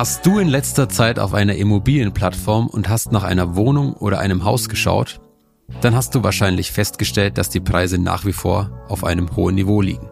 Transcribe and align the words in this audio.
Warst 0.00 0.24
du 0.24 0.38
in 0.38 0.48
letzter 0.48 0.88
Zeit 0.88 1.18
auf 1.18 1.34
einer 1.34 1.56
Immobilienplattform 1.56 2.68
und 2.68 2.88
hast 2.88 3.12
nach 3.12 3.22
einer 3.22 3.54
Wohnung 3.54 3.92
oder 3.92 4.18
einem 4.18 4.44
Haus 4.44 4.70
geschaut? 4.70 5.20
Dann 5.82 5.94
hast 5.94 6.14
du 6.14 6.22
wahrscheinlich 6.22 6.72
festgestellt, 6.72 7.36
dass 7.36 7.50
die 7.50 7.60
Preise 7.60 7.98
nach 7.98 8.24
wie 8.24 8.32
vor 8.32 8.70
auf 8.88 9.04
einem 9.04 9.36
hohen 9.36 9.56
Niveau 9.56 9.82
liegen. 9.82 10.08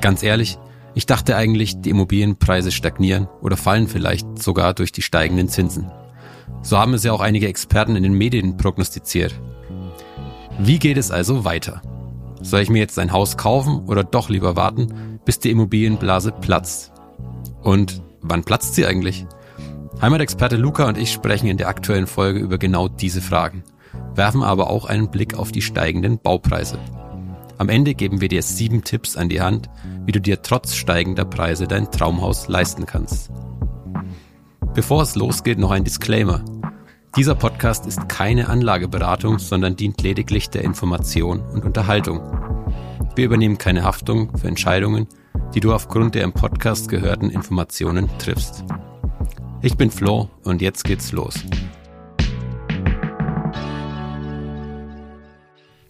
Ganz 0.00 0.22
ehrlich, 0.22 0.56
ich 0.94 1.04
dachte 1.04 1.34
eigentlich, 1.34 1.80
die 1.80 1.90
Immobilienpreise 1.90 2.70
stagnieren 2.70 3.26
oder 3.40 3.56
fallen 3.56 3.88
vielleicht 3.88 4.40
sogar 4.40 4.72
durch 4.72 4.92
die 4.92 5.02
steigenden 5.02 5.48
Zinsen. 5.48 5.90
So 6.62 6.78
haben 6.78 6.94
es 6.94 7.02
ja 7.02 7.10
auch 7.10 7.22
einige 7.22 7.48
Experten 7.48 7.96
in 7.96 8.04
den 8.04 8.14
Medien 8.14 8.56
prognostiziert. 8.56 9.34
Wie 10.60 10.78
geht 10.78 10.96
es 10.96 11.10
also 11.10 11.44
weiter? 11.44 11.82
Soll 12.40 12.60
ich 12.60 12.70
mir 12.70 12.78
jetzt 12.78 13.00
ein 13.00 13.10
Haus 13.10 13.36
kaufen 13.36 13.88
oder 13.88 14.04
doch 14.04 14.28
lieber 14.28 14.54
warten, 14.54 15.18
bis 15.24 15.40
die 15.40 15.50
Immobilienblase 15.50 16.30
platzt? 16.30 16.92
Und 17.62 18.00
Wann 18.22 18.44
platzt 18.44 18.74
sie 18.74 18.86
eigentlich? 18.86 19.26
Heimatexperte 20.00 20.56
Luca 20.56 20.88
und 20.88 20.98
ich 20.98 21.12
sprechen 21.12 21.46
in 21.48 21.56
der 21.56 21.68
aktuellen 21.68 22.06
Folge 22.06 22.38
über 22.38 22.58
genau 22.58 22.88
diese 22.88 23.20
Fragen, 23.20 23.64
werfen 24.14 24.42
aber 24.42 24.70
auch 24.70 24.86
einen 24.86 25.10
Blick 25.10 25.34
auf 25.34 25.52
die 25.52 25.62
steigenden 25.62 26.18
Baupreise. 26.18 26.78
Am 27.58 27.68
Ende 27.68 27.94
geben 27.94 28.22
wir 28.22 28.28
dir 28.28 28.42
sieben 28.42 28.84
Tipps 28.84 29.16
an 29.16 29.28
die 29.28 29.42
Hand, 29.42 29.68
wie 30.06 30.12
du 30.12 30.20
dir 30.20 30.40
trotz 30.40 30.74
steigender 30.74 31.26
Preise 31.26 31.68
dein 31.68 31.90
Traumhaus 31.90 32.48
leisten 32.48 32.86
kannst. 32.86 33.30
Bevor 34.72 35.02
es 35.02 35.14
losgeht, 35.14 35.58
noch 35.58 35.70
ein 35.70 35.84
Disclaimer. 35.84 36.42
Dieser 37.16 37.34
Podcast 37.34 37.86
ist 37.86 38.08
keine 38.08 38.48
Anlageberatung, 38.48 39.38
sondern 39.38 39.76
dient 39.76 40.00
lediglich 40.00 40.48
der 40.48 40.62
Information 40.64 41.40
und 41.40 41.64
Unterhaltung. 41.64 42.20
Wir 43.16 43.24
übernehmen 43.26 43.58
keine 43.58 43.82
Haftung 43.82 44.34
für 44.38 44.48
Entscheidungen, 44.48 45.06
die 45.54 45.60
du 45.60 45.72
aufgrund 45.72 46.14
der 46.14 46.24
im 46.24 46.32
Podcast 46.32 46.88
gehörten 46.88 47.30
Informationen 47.30 48.08
triffst. 48.18 48.64
Ich 49.62 49.76
bin 49.76 49.90
Flo 49.90 50.30
und 50.44 50.62
jetzt 50.62 50.84
geht's 50.84 51.12
los. 51.12 51.34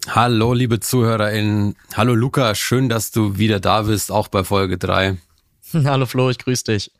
Hallo, 0.07 0.53
liebe 0.53 0.79
ZuhörerInnen. 0.79 1.75
Hallo 1.93 2.15
Luca, 2.15 2.55
schön, 2.55 2.89
dass 2.89 3.11
du 3.11 3.37
wieder 3.37 3.59
da 3.59 3.83
bist, 3.83 4.11
auch 4.11 4.27
bei 4.27 4.43
Folge 4.43 4.77
3. 4.77 5.17
Hallo 5.73 6.05
Flo, 6.05 6.29
ich 6.29 6.39
grüße 6.39 6.65
dich. 6.65 6.91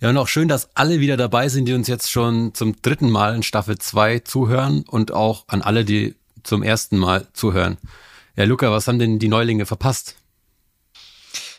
Ja, 0.00 0.10
und 0.10 0.18
auch 0.18 0.28
schön, 0.28 0.48
dass 0.48 0.74
alle 0.76 1.00
wieder 1.00 1.16
dabei 1.16 1.48
sind, 1.48 1.66
die 1.66 1.74
uns 1.74 1.88
jetzt 1.88 2.10
schon 2.10 2.54
zum 2.54 2.80
dritten 2.80 3.10
Mal 3.10 3.34
in 3.34 3.42
Staffel 3.42 3.78
2 3.78 4.20
zuhören 4.20 4.84
und 4.86 5.12
auch 5.12 5.44
an 5.48 5.62
alle, 5.62 5.84
die 5.84 6.14
zum 6.42 6.62
ersten 6.62 6.96
Mal 6.96 7.26
zuhören. 7.32 7.78
Ja, 8.36 8.44
Luca, 8.44 8.70
was 8.70 8.86
haben 8.86 8.98
denn 8.98 9.18
die 9.18 9.28
Neulinge 9.28 9.66
verpasst? 9.66 10.16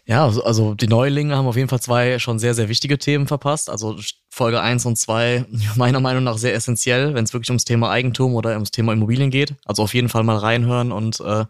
Ja, 0.08 0.24
also, 0.24 0.42
also 0.46 0.74
die 0.74 0.88
Neulinge 0.88 1.36
haben 1.36 1.48
auf 1.48 1.58
jeden 1.58 1.68
Fall 1.68 1.82
zwei 1.82 2.18
schon 2.18 2.40
sehr, 2.40 2.54
sehr 2.54 2.70
wichtige 2.70 2.98
Themen 2.98 3.28
verpasst. 3.28 3.70
Also 3.70 3.98
Folge 4.30 4.62
eins 4.62 4.86
und 4.86 4.98
zwei 4.98 5.46
meiner 5.76 6.00
Meinung 6.00 6.24
nach 6.24 6.38
sehr 6.38 6.56
essentiell, 6.56 7.14
wenn 7.14 7.26
es 7.26 7.34
wirklich 7.34 7.50
ums 7.50 7.66
Thema 7.66 7.92
Eigentum 7.92 8.34
oder 8.34 8.52
ums 8.54 8.72
Thema 8.72 8.94
Immobilien 8.94 9.32
geht. 9.32 9.56
Also 9.66 9.84
auf 9.84 9.94
jeden 9.94 10.08
Fall 10.08 10.24
mal 10.24 10.38
reinhören 10.38 10.94
und 10.94 11.20
äh, 11.20 11.44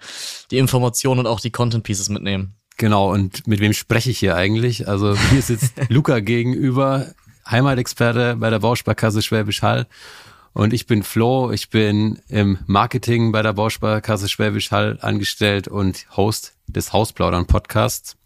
die 0.50 0.58
Informationen 0.58 1.20
und 1.20 1.28
auch 1.28 1.40
die 1.40 1.52
Content 1.52 1.84
Pieces 1.84 2.10
mitnehmen. 2.10 2.56
Genau, 2.78 3.12
und 3.14 3.46
mit 3.46 3.60
wem 3.60 3.74
spreche 3.74 4.10
ich 4.10 4.18
hier 4.18 4.36
eigentlich? 4.36 4.88
Also 4.88 5.16
hier 5.30 5.42
sitzt 5.44 5.74
Luca 5.90 6.20
gegenüber, 6.20 7.14
Heimatexperte 7.48 8.38
bei 8.38 8.50
der 8.50 8.60
Bausparkasse 8.60 9.22
Schwäbisch 9.22 9.62
Hall. 9.62 9.86
Und 10.54 10.74
ich 10.74 10.88
bin 10.88 11.04
Flo, 11.04 11.52
ich 11.52 11.70
bin 11.70 12.20
im 12.28 12.58
Marketing 12.66 13.32
bei 13.32 13.44
der 13.44 13.54
Bausparkasse 13.54 14.28
Schwäbisch 14.28 14.72
Hall 14.72 14.98
angestellt 15.02 15.68
und 15.68 16.08
Host 16.18 16.56
des 16.66 16.92
Hausplaudern 16.92 17.46
Podcasts. 17.46 18.18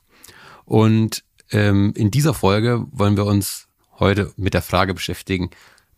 Und 0.65 1.23
ähm, 1.51 1.93
in 1.95 2.11
dieser 2.11 2.33
Folge 2.33 2.85
wollen 2.91 3.17
wir 3.17 3.25
uns 3.25 3.67
heute 3.99 4.33
mit 4.35 4.53
der 4.53 4.61
Frage 4.61 4.93
beschäftigen, 4.93 5.49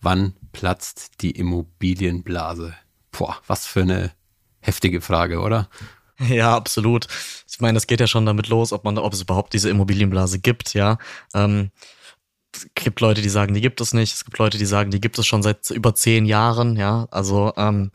wann 0.01 0.33
platzt 0.51 1.21
die 1.21 1.31
Immobilienblase? 1.31 2.75
Boah, 3.11 3.37
was 3.47 3.65
für 3.65 3.81
eine 3.81 4.11
heftige 4.59 5.01
Frage, 5.01 5.39
oder? 5.39 5.69
Ja, 6.29 6.55
absolut. 6.55 7.07
Ich 7.49 7.59
meine, 7.59 7.77
es 7.77 7.87
geht 7.87 7.99
ja 7.99 8.05
schon 8.05 8.25
damit 8.25 8.47
los, 8.47 8.71
ob 8.71 8.85
man, 8.85 8.99
ob 8.99 9.13
es 9.13 9.21
überhaupt 9.21 9.51
diese 9.53 9.71
Immobilienblase 9.71 10.39
gibt, 10.39 10.75
ja. 10.75 10.99
Ähm, 11.33 11.71
es 12.55 12.67
gibt 12.75 13.01
Leute, 13.01 13.21
die 13.21 13.29
sagen, 13.29 13.55
die 13.55 13.61
gibt 13.61 13.81
es 13.81 13.93
nicht. 13.93 14.13
Es 14.13 14.23
gibt 14.23 14.37
Leute, 14.37 14.59
die 14.59 14.67
sagen, 14.67 14.91
die 14.91 15.01
gibt 15.01 15.17
es 15.17 15.25
schon 15.25 15.41
seit 15.41 15.71
über 15.71 15.95
zehn 15.95 16.25
Jahren, 16.25 16.77
ja. 16.77 17.07
Also 17.09 17.51
ähm, 17.57 17.91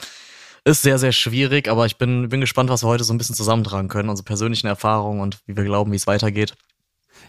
ist 0.65 0.83
sehr, 0.83 0.99
sehr 0.99 1.13
schwierig, 1.13 1.69
aber 1.69 1.87
ich 1.87 1.97
bin, 1.97 2.29
bin 2.29 2.41
gespannt, 2.41 2.71
was 2.71 2.85
wir 2.85 2.89
heute 2.89 3.05
so 3.05 3.13
ein 3.13 3.19
bisschen 3.19 3.35
zusammentragen 3.35 3.89
können, 3.89 4.09
unsere 4.09 4.25
persönlichen 4.25 4.67
Erfahrungen 4.67 5.21
und 5.21 5.39
wie 5.47 5.57
wir 5.57 5.65
glauben, 5.65 5.93
wie 5.93 5.97
es 5.97 6.07
weitergeht. 6.07 6.55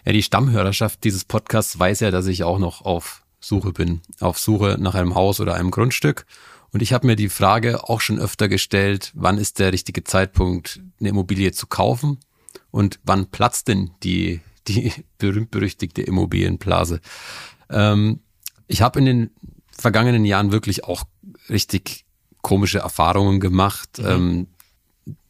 Ja, 0.04 0.12
die 0.12 0.22
Stammhörerschaft 0.22 1.04
dieses 1.04 1.24
Podcasts 1.24 1.78
weiß 1.78 2.00
ja, 2.00 2.10
dass 2.10 2.26
ich 2.26 2.44
auch 2.44 2.58
noch 2.58 2.82
auf 2.82 3.22
Suche 3.40 3.72
bin, 3.72 4.02
auf 4.20 4.38
Suche 4.38 4.76
nach 4.78 4.94
einem 4.94 5.14
Haus 5.14 5.40
oder 5.40 5.54
einem 5.54 5.70
Grundstück. 5.70 6.26
Und 6.72 6.82
ich 6.82 6.92
habe 6.92 7.06
mir 7.06 7.16
die 7.16 7.28
Frage 7.28 7.88
auch 7.88 8.00
schon 8.00 8.18
öfter 8.18 8.48
gestellt, 8.48 9.12
wann 9.14 9.38
ist 9.38 9.58
der 9.58 9.72
richtige 9.72 10.04
Zeitpunkt, 10.04 10.80
eine 11.00 11.08
Immobilie 11.08 11.52
zu 11.52 11.66
kaufen 11.66 12.18
und 12.70 13.00
wann 13.02 13.26
platzt 13.26 13.68
denn 13.68 13.90
die, 14.02 14.40
die 14.68 14.92
berühmt-berüchtigte 15.18 16.02
Immobilienblase. 16.02 17.00
Ähm, 17.70 18.20
ich 18.68 18.82
habe 18.82 19.00
in 19.00 19.06
den 19.06 19.30
vergangenen 19.70 20.24
Jahren 20.24 20.52
wirklich 20.52 20.84
auch 20.84 21.04
richtig 21.48 22.04
komische 22.42 22.78
Erfahrungen 22.78 23.40
gemacht. 23.40 23.98
Mhm. 23.98 24.06
Ähm, 24.06 24.46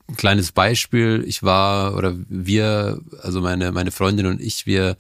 ein 0.09 0.17
kleines 0.17 0.53
Beispiel, 0.53 1.25
ich 1.27 1.43
war 1.43 1.95
oder 1.97 2.15
wir, 2.29 3.01
also 3.23 3.41
meine, 3.41 3.73
meine 3.73 3.91
Freundin 3.91 4.27
und 4.27 4.41
ich, 4.41 4.67
wir 4.67 4.97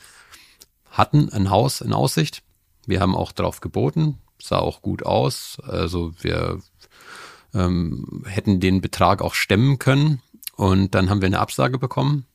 hatten 0.90 1.30
ein 1.30 1.50
Haus 1.50 1.80
in 1.80 1.92
Aussicht. 1.92 2.42
Wir 2.86 3.00
haben 3.00 3.14
auch 3.14 3.32
drauf 3.32 3.60
geboten, 3.60 4.18
sah 4.40 4.58
auch 4.58 4.82
gut 4.82 5.04
aus. 5.04 5.58
Also 5.62 6.12
wir 6.20 6.60
ähm, 7.54 8.24
hätten 8.26 8.60
den 8.60 8.80
Betrag 8.80 9.22
auch 9.22 9.34
stemmen 9.34 9.78
können. 9.78 10.22
Und 10.56 10.94
dann 10.94 11.10
haben 11.10 11.20
wir 11.22 11.26
eine 11.26 11.40
Absage 11.40 11.78
bekommen. 11.78 12.26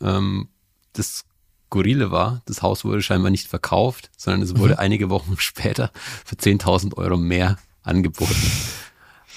Ähm, 0.00 0.48
das 0.92 1.24
Skurrile 1.66 2.10
war, 2.10 2.42
das 2.46 2.62
Haus 2.62 2.84
wurde 2.84 3.02
scheinbar 3.02 3.30
nicht 3.30 3.46
verkauft, 3.46 4.10
sondern 4.16 4.42
es 4.42 4.56
wurde 4.56 4.74
mhm. 4.74 4.80
einige 4.80 5.10
Wochen 5.10 5.36
später 5.38 5.92
für 6.24 6.34
10.000 6.34 6.96
Euro 6.96 7.16
mehr 7.16 7.58
angeboten. 7.82 8.34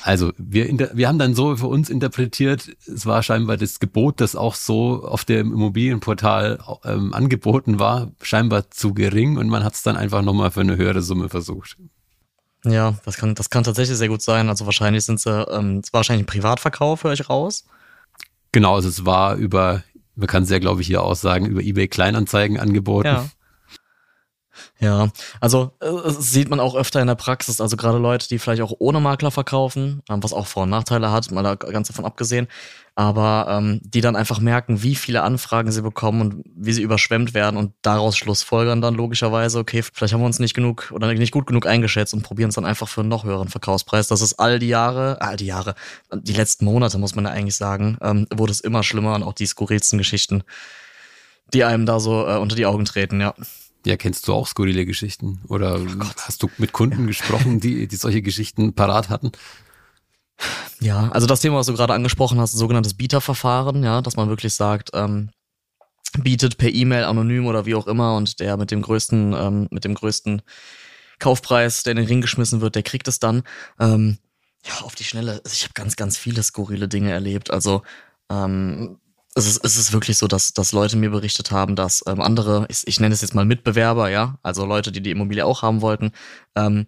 Also 0.06 0.34
wir, 0.38 0.68
wir 0.94 1.08
haben 1.08 1.18
dann 1.18 1.34
so 1.34 1.56
für 1.56 1.68
uns 1.68 1.90
interpretiert, 1.90 2.70
es 2.86 3.06
war 3.06 3.24
scheinbar 3.24 3.56
das 3.56 3.80
Gebot, 3.80 4.20
das 4.20 4.36
auch 4.36 4.56
so 4.56 5.06
auf 5.06 5.24
dem 5.24 5.54
Immobilienportal 5.54 6.60
ähm, 6.84 7.14
angeboten 7.14 7.80
war, 7.80 8.12
scheinbar 8.22 8.70
zu 8.70 8.94
gering 8.94 9.38
und 9.38 9.48
man 9.48 9.64
hat 9.64 9.76
es 9.76 9.82
dann 9.82 9.96
einfach 9.96 10.22
nochmal 10.22 10.52
für 10.52 10.60
eine 10.60 10.76
höhere 10.76 11.02
Summe 11.02 11.30
versucht. 11.30 11.78
Ja, 12.66 12.96
das 13.06 13.16
kann, 13.16 13.34
das 13.34 13.50
kann 13.50 13.64
tatsächlich 13.64 13.98
sehr 13.98 14.10
gut 14.10 14.22
sein. 14.22 14.50
Also 14.50 14.66
wahrscheinlich 14.66 15.06
sind 15.06 15.22
sie, 15.22 15.30
ähm, 15.30 15.80
es 15.82 15.94
war 15.94 16.00
wahrscheinlich 16.00 16.24
ein 16.24 16.28
Privatverkauf, 16.28 17.06
höre 17.06 17.14
ich 17.14 17.30
raus. 17.30 17.66
Genau, 18.52 18.76
also 18.76 18.90
es 18.90 19.06
war 19.06 19.36
über, 19.36 19.84
man 20.16 20.28
kann 20.28 20.44
es 20.44 20.50
ja, 20.50 20.60
glaube 20.60 20.82
ich, 20.82 20.88
hier 20.88 21.02
auch 21.02 21.16
sagen, 21.16 21.46
über 21.46 21.62
eBay 21.62 21.88
Kleinanzeigen 21.88 22.60
angeboten. 22.60 23.08
Ja. 23.08 23.26
Ja, 24.80 25.10
also 25.40 25.72
äh, 25.80 26.10
sieht 26.10 26.50
man 26.50 26.60
auch 26.60 26.76
öfter 26.76 27.02
in 27.02 27.08
der 27.08 27.16
Praxis. 27.16 27.62
Also 27.62 27.78
gerade 27.78 27.98
Leute, 27.98 28.28
die 28.28 28.40
vielleicht 28.40 28.62
auch 28.62 28.74
ohne 28.80 29.00
Makler 29.00 29.32
verkaufen, 29.32 30.02
ähm, 30.10 30.22
was 30.24 30.34
auch 30.34 30.48
Vor- 30.48 30.64
und 30.64 30.70
Nachteile 30.70 31.12
hat, 31.12 31.32
mal 31.32 31.44
da 31.44 31.56
ganz 31.56 31.88
davon 31.88 32.06
abgesehen, 32.06 32.48
aber 32.96 33.48
ähm, 33.50 33.82
die 33.84 34.02
dann 34.02 34.16
einfach 34.16 34.40
merken, 34.40 34.84
wie 34.84 34.96
viele 34.96 35.24
Anfragen 35.24 35.72
sie 35.72 35.82
bekommen 35.82 36.22
und 36.22 36.46
wie 36.56 36.74
sie 36.74 36.84
überschwemmt 36.84 37.34
werden 37.34 37.58
und 37.58 37.74
daraus 37.82 38.16
Schlussfolgern 38.16 38.82
dann 38.82 38.94
logischerweise, 38.94 39.58
okay, 39.58 39.82
vielleicht 39.82 40.14
haben 40.14 40.22
wir 40.22 40.28
uns 40.28 40.40
nicht 40.40 40.54
genug 40.54 40.92
oder 40.94 41.12
nicht 41.14 41.32
gut 41.32 41.48
genug 41.48 41.66
eingeschätzt 41.66 42.14
und 42.14 42.22
probieren 42.22 42.50
es 42.50 42.56
dann 42.56 42.66
einfach 42.66 42.88
für 42.88 43.02
einen 43.02 43.10
noch 43.10 43.24
höheren 43.24 43.50
Verkaufspreis. 43.50 44.08
Das 44.08 44.22
ist 44.22 44.34
all 44.40 44.60
die 44.60 44.68
Jahre, 44.68 45.20
all 45.22 45.38
die 45.38 45.48
Jahre, 45.48 45.74
die 46.14 46.34
letzten 46.34 46.66
Monate 46.66 47.00
muss 47.00 47.16
man 47.16 47.26
ja 47.26 47.32
eigentlich 47.32 47.56
sagen, 47.56 47.98
ähm, 48.02 48.28
wurde 48.34 48.52
es 48.52 48.60
immer 48.60 48.84
schlimmer 48.84 49.16
und 49.16 49.24
auch 49.24 49.34
die 49.34 49.48
skurrilsten 49.48 49.98
Geschichten, 49.98 50.44
die 51.54 51.64
einem 51.64 51.88
da 51.88 52.00
so 52.00 52.28
äh, 52.28 52.38
unter 52.38 52.56
die 52.56 52.68
Augen 52.68 52.86
treten, 52.86 53.20
ja. 53.22 53.34
Ja, 53.86 53.98
kennst 53.98 54.28
du 54.28 54.34
auch 54.34 54.48
skurrile 54.48 54.86
Geschichten? 54.86 55.42
Oder 55.50 55.80
oh 55.82 56.06
hast 56.18 56.42
du 56.42 56.50
mit 56.58 56.72
Kunden 56.72 57.08
gesprochen, 57.08 57.60
die, 57.60 57.88
die 57.88 57.96
solche 57.96 58.22
Geschichten 58.22 58.74
parat 58.74 59.10
hatten? 59.10 59.32
Ja, 60.80 61.10
also 61.12 61.28
das 61.28 61.42
Thema, 61.42 61.58
was 61.58 61.68
du 61.68 61.74
gerade 61.74 61.94
angesprochen 61.94 62.40
hast, 62.40 62.54
sogenanntes 62.54 62.94
Bieterverfahren, 62.94 63.84
ja, 63.84 64.02
dass 64.02 64.16
man 64.16 64.30
wirklich 64.30 64.54
sagt, 64.54 64.92
ähm, 64.94 65.30
bietet 66.18 66.58
per 66.58 66.70
E-Mail 66.70 67.06
anonym 67.06 67.46
oder 67.46 67.66
wie 67.66 67.76
auch 67.76 67.88
immer 67.88 68.16
und 68.16 68.40
der 68.40 68.58
mit 68.58 68.72
dem 68.72 68.82
größten, 68.82 69.34
ähm, 69.34 69.68
mit 69.72 69.84
dem 69.84 69.96
größten 69.96 70.42
Kaufpreis, 71.20 71.84
der 71.84 71.92
in 71.92 71.98
den 71.98 72.08
Ring 72.08 72.22
geschmissen 72.22 72.62
wird, 72.62 72.76
der 72.76 72.84
kriegt 72.84 73.08
es 73.08 73.20
dann. 73.20 73.44
Ähm, 73.80 74.18
ja, 74.66 74.82
auf 74.82 74.96
die 74.96 75.04
Schnelle. 75.04 75.42
Also 75.44 75.54
ich 75.54 75.64
habe 75.64 75.74
ganz, 75.74 75.96
ganz 75.96 76.18
viele 76.18 76.44
skurrile 76.44 76.88
Dinge 76.88 77.12
erlebt. 77.12 77.52
Also 77.52 77.84
ähm, 78.30 78.98
es 79.36 79.48
ist, 79.48 79.64
es 79.64 79.78
ist 79.78 79.94
wirklich 79.94 80.18
so, 80.18 80.28
dass, 80.28 80.54
dass 80.54 80.72
Leute 80.72 80.96
mir 80.96 81.10
berichtet 81.10 81.52
haben, 81.52 81.76
dass 81.76 82.04
ähm, 82.08 82.22
andere, 82.22 82.66
ich, 82.70 82.84
ich 82.86 83.00
nenne 83.00 83.14
es 83.14 83.22
jetzt 83.22 83.34
mal 83.34 83.46
Mitbewerber, 83.46 84.10
ja, 84.10 84.38
also 84.44 84.66
Leute, 84.66 84.92
die 84.92 85.02
die 85.02 85.12
Immobilie 85.12 85.46
auch 85.46 85.62
haben 85.64 85.82
wollten, 85.82 86.12
ähm, 86.56 86.88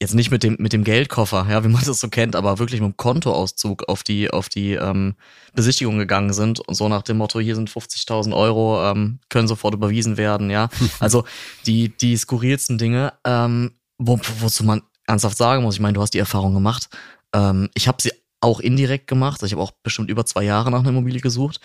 jetzt 0.00 0.14
nicht 0.14 0.30
mit 0.30 0.42
dem, 0.42 0.56
mit 0.58 0.72
dem 0.72 0.84
Geldkoffer, 0.84 1.46
ja, 1.48 1.64
wie 1.64 1.68
man 1.68 1.82
das 1.86 2.00
so 2.00 2.08
kennt, 2.08 2.36
aber 2.36 2.58
wirklich 2.58 2.80
mit 2.80 2.90
dem 2.90 2.96
Kontoauszug 2.96 3.88
auf 3.88 4.02
die, 4.02 4.30
auf 4.30 4.48
die 4.48 4.74
ähm, 4.74 5.14
Besichtigung 5.54 5.98
gegangen 5.98 6.32
sind 6.32 6.60
und 6.60 6.74
so 6.74 6.88
nach 6.88 7.02
dem 7.02 7.18
Motto, 7.18 7.40
hier 7.40 7.56
sind 7.56 7.70
50.000 7.70 8.36
Euro, 8.36 8.84
ähm, 8.84 9.18
können 9.28 9.48
sofort 9.48 9.74
überwiesen 9.74 10.16
werden, 10.16 10.50
ja. 10.50 10.68
Also 11.00 11.24
die, 11.66 11.88
die 11.96 12.16
skurrilsten 12.16 12.78
Dinge, 12.78 13.14
ähm, 13.24 13.72
wo, 13.98 14.20
wozu 14.40 14.64
man 14.64 14.82
ernsthaft 15.06 15.36
sagen 15.36 15.62
muss, 15.62 15.74
ich 15.74 15.80
meine, 15.80 15.94
du 15.94 16.02
hast 16.02 16.14
die 16.14 16.18
Erfahrung 16.18 16.54
gemacht. 16.54 16.88
Ähm, 17.34 17.70
ich 17.74 17.88
habe 17.88 18.00
sie 18.00 18.12
auch 18.42 18.60
indirekt 18.60 19.06
gemacht. 19.06 19.42
Also 19.42 19.46
ich 19.46 19.52
habe 19.52 19.62
auch 19.62 19.72
bestimmt 19.82 20.10
über 20.10 20.26
zwei 20.26 20.42
Jahre 20.42 20.70
nach 20.70 20.80
einer 20.80 20.90
Immobilie 20.90 21.20
gesucht. 21.20 21.60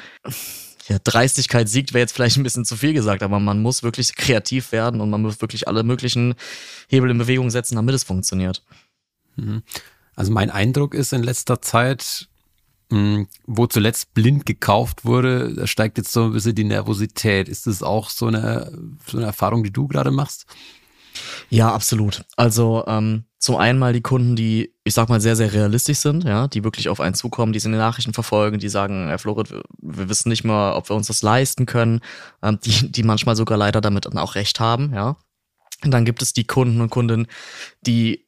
Ja, 0.87 0.99
Dreistigkeit 1.03 1.67
siegt 1.67 1.93
wäre 1.93 2.01
jetzt 2.01 2.13
vielleicht 2.13 2.37
ein 2.37 2.43
bisschen 2.43 2.63
zu 2.63 2.77
viel 2.77 2.93
gesagt, 2.93 3.21
aber 3.21 3.39
man 3.39 3.61
muss 3.61 3.83
wirklich 3.83 4.15
kreativ 4.15 4.71
werden 4.71 5.01
und 5.01 5.09
man 5.09 5.21
muss 5.21 5.41
wirklich 5.41 5.67
alle 5.67 5.83
möglichen 5.83 6.35
Hebel 6.87 7.09
in 7.09 7.17
Bewegung 7.17 7.49
setzen, 7.49 7.75
damit 7.75 7.93
es 7.93 8.05
funktioniert. 8.05 8.63
Mhm. 9.35 9.63
Also 10.15 10.31
mein 10.31 10.49
Eindruck 10.49 10.93
ist 10.93 11.11
in 11.11 11.23
letzter 11.23 11.61
Zeit, 11.61 12.29
hm, 12.89 13.27
wo 13.45 13.67
zuletzt 13.67 14.13
blind 14.13 14.45
gekauft 14.45 15.03
wurde, 15.03 15.53
da 15.53 15.67
steigt 15.67 15.97
jetzt 15.97 16.13
so 16.13 16.25
ein 16.25 16.31
bisschen 16.31 16.55
die 16.55 16.63
Nervosität. 16.63 17.49
Ist 17.49 17.67
das 17.67 17.83
auch 17.83 18.09
so 18.09 18.27
eine, 18.27 18.71
so 19.05 19.17
eine 19.17 19.27
Erfahrung, 19.27 19.63
die 19.63 19.73
du 19.73 19.87
gerade 19.87 20.11
machst? 20.11 20.45
Ja, 21.49 21.73
absolut. 21.73 22.23
Also 22.35 22.83
ähm, 22.87 23.25
zum 23.39 23.55
einen 23.55 23.79
mal 23.79 23.93
die 23.93 24.01
Kunden, 24.01 24.35
die, 24.35 24.73
ich 24.83 24.93
sag 24.93 25.09
mal, 25.09 25.21
sehr, 25.21 25.35
sehr 25.35 25.53
realistisch 25.53 25.99
sind, 25.99 26.23
ja, 26.23 26.47
die 26.47 26.63
wirklich 26.63 26.89
auf 26.89 26.99
einen 26.99 27.15
zukommen, 27.15 27.53
die 27.53 27.59
in 27.59 27.71
den 27.71 27.79
Nachrichten 27.79 28.13
verfolgen, 28.13 28.59
die 28.59 28.69
sagen, 28.69 29.07
Herr 29.07 29.19
Florit, 29.19 29.51
wir, 29.51 29.63
wir 29.79 30.09
wissen 30.09 30.29
nicht 30.29 30.43
mal, 30.43 30.73
ob 30.73 30.89
wir 30.89 30.95
uns 30.95 31.07
das 31.07 31.21
leisten 31.21 31.65
können, 31.65 32.01
ähm, 32.41 32.59
die, 32.63 32.91
die 32.91 33.03
manchmal 33.03 33.35
sogar 33.35 33.57
leider 33.57 33.81
damit 33.81 34.05
dann 34.05 34.17
auch 34.17 34.35
recht 34.35 34.59
haben, 34.59 34.93
ja. 34.93 35.17
Und 35.83 35.91
dann 35.91 36.05
gibt 36.05 36.23
es 36.23 36.33
die 36.33 36.45
Kunden 36.45 36.81
und 36.81 36.89
Kundinnen, 36.89 37.27
die 37.81 38.26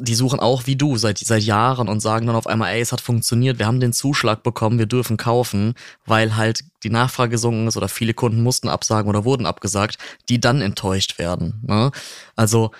die 0.00 0.14
suchen 0.14 0.40
auch 0.40 0.66
wie 0.66 0.76
du 0.76 0.96
seit, 0.96 1.18
seit 1.18 1.42
Jahren 1.42 1.88
und 1.88 2.00
sagen 2.00 2.26
dann 2.26 2.36
auf 2.36 2.46
einmal, 2.46 2.72
ey, 2.72 2.80
es 2.80 2.92
hat 2.92 3.00
funktioniert, 3.00 3.58
wir 3.58 3.66
haben 3.66 3.80
den 3.80 3.92
Zuschlag 3.92 4.42
bekommen, 4.42 4.78
wir 4.78 4.86
dürfen 4.86 5.16
kaufen, 5.16 5.74
weil 6.06 6.36
halt 6.36 6.64
die 6.82 6.90
Nachfrage 6.90 7.32
gesunken 7.32 7.68
ist 7.68 7.76
oder 7.76 7.88
viele 7.88 8.14
Kunden 8.14 8.42
mussten 8.42 8.68
absagen 8.68 9.08
oder 9.08 9.24
wurden 9.24 9.46
abgesagt, 9.46 9.98
die 10.28 10.40
dann 10.40 10.62
enttäuscht 10.62 11.18
werden. 11.18 11.60
Ne? 11.66 11.90
Also 12.36 12.70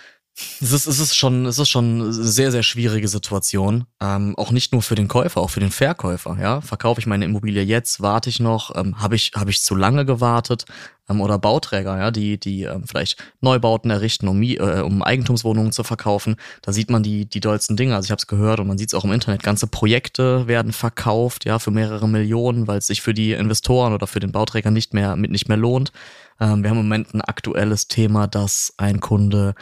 es 0.60 0.72
ist, 0.72 0.87
es 0.87 0.98
ist 0.98 1.16
schon, 1.16 1.46
es 1.46 1.58
ist 1.58 1.69
schon 1.69 2.02
eine 2.02 2.12
sehr, 2.12 2.50
sehr 2.50 2.62
schwierige 2.62 3.08
Situation. 3.08 3.87
Ähm, 4.00 4.34
auch 4.37 4.50
nicht 4.50 4.72
nur 4.72 4.82
für 4.82 4.94
den 4.94 5.08
Käufer, 5.08 5.40
auch 5.40 5.50
für 5.50 5.60
den 5.60 5.70
Verkäufer. 5.70 6.37
Ja, 6.40 6.60
verkaufe 6.60 7.00
ich 7.00 7.06
meine 7.06 7.25
Immobilie 7.25 7.62
jetzt? 7.62 8.00
Warte 8.00 8.28
ich 8.28 8.40
noch? 8.40 8.75
Ähm, 8.76 9.00
Habe 9.00 9.16
ich, 9.16 9.32
habe 9.34 9.50
ich 9.50 9.62
zu 9.62 9.75
lange 9.75 10.04
gewartet? 10.04 10.66
Ähm, 11.10 11.20
oder 11.20 11.38
Bauträger, 11.38 11.98
ja, 11.98 12.10
die, 12.10 12.38
die 12.38 12.62
ähm, 12.62 12.84
vielleicht 12.87 13.22
Neubauten 13.40 13.90
errichten, 13.90 14.28
um, 14.28 14.42
äh, 14.42 14.81
um 14.81 15.02
Eigentumswohnungen 15.02 15.72
zu 15.72 15.82
verkaufen. 15.82 16.37
Da 16.62 16.72
sieht 16.72 16.90
man 16.90 17.02
die, 17.02 17.26
die 17.26 17.40
dollsten 17.40 17.76
Dinge. 17.76 17.94
Also 17.94 18.06
ich 18.06 18.10
habe 18.10 18.20
es 18.20 18.26
gehört 18.26 18.60
und 18.60 18.69
man 18.69 18.78
sieht 18.78 18.88
es 18.90 18.94
auch 18.94 19.04
im 19.04 19.12
Internet. 19.12 19.42
Ganze 19.42 19.66
Projekte 19.66 20.46
werden 20.46 20.72
verkauft, 20.72 21.44
ja, 21.44 21.58
für 21.58 21.70
mehrere 21.70 22.08
Millionen, 22.08 22.66
weil 22.66 22.78
es 22.78 22.87
sich 22.87 23.02
für 23.02 23.14
die 23.14 23.32
Investoren 23.32 23.92
oder 23.92 24.06
für 24.06 24.20
den 24.20 24.32
Bauträger 24.32 24.70
nicht 24.70 24.94
mehr, 24.94 25.16
mit 25.16 25.31
nicht 25.31 25.48
mehr 25.48 25.56
lohnt. 25.56 25.92
Ähm, 26.38 26.62
wir 26.62 26.70
haben 26.70 26.78
im 26.78 26.84
Moment 26.84 27.14
ein 27.14 27.20
aktuelles 27.20 27.88
Thema, 27.88 28.26
dass 28.26 28.75
ein 28.76 29.00
Kunde 29.00 29.54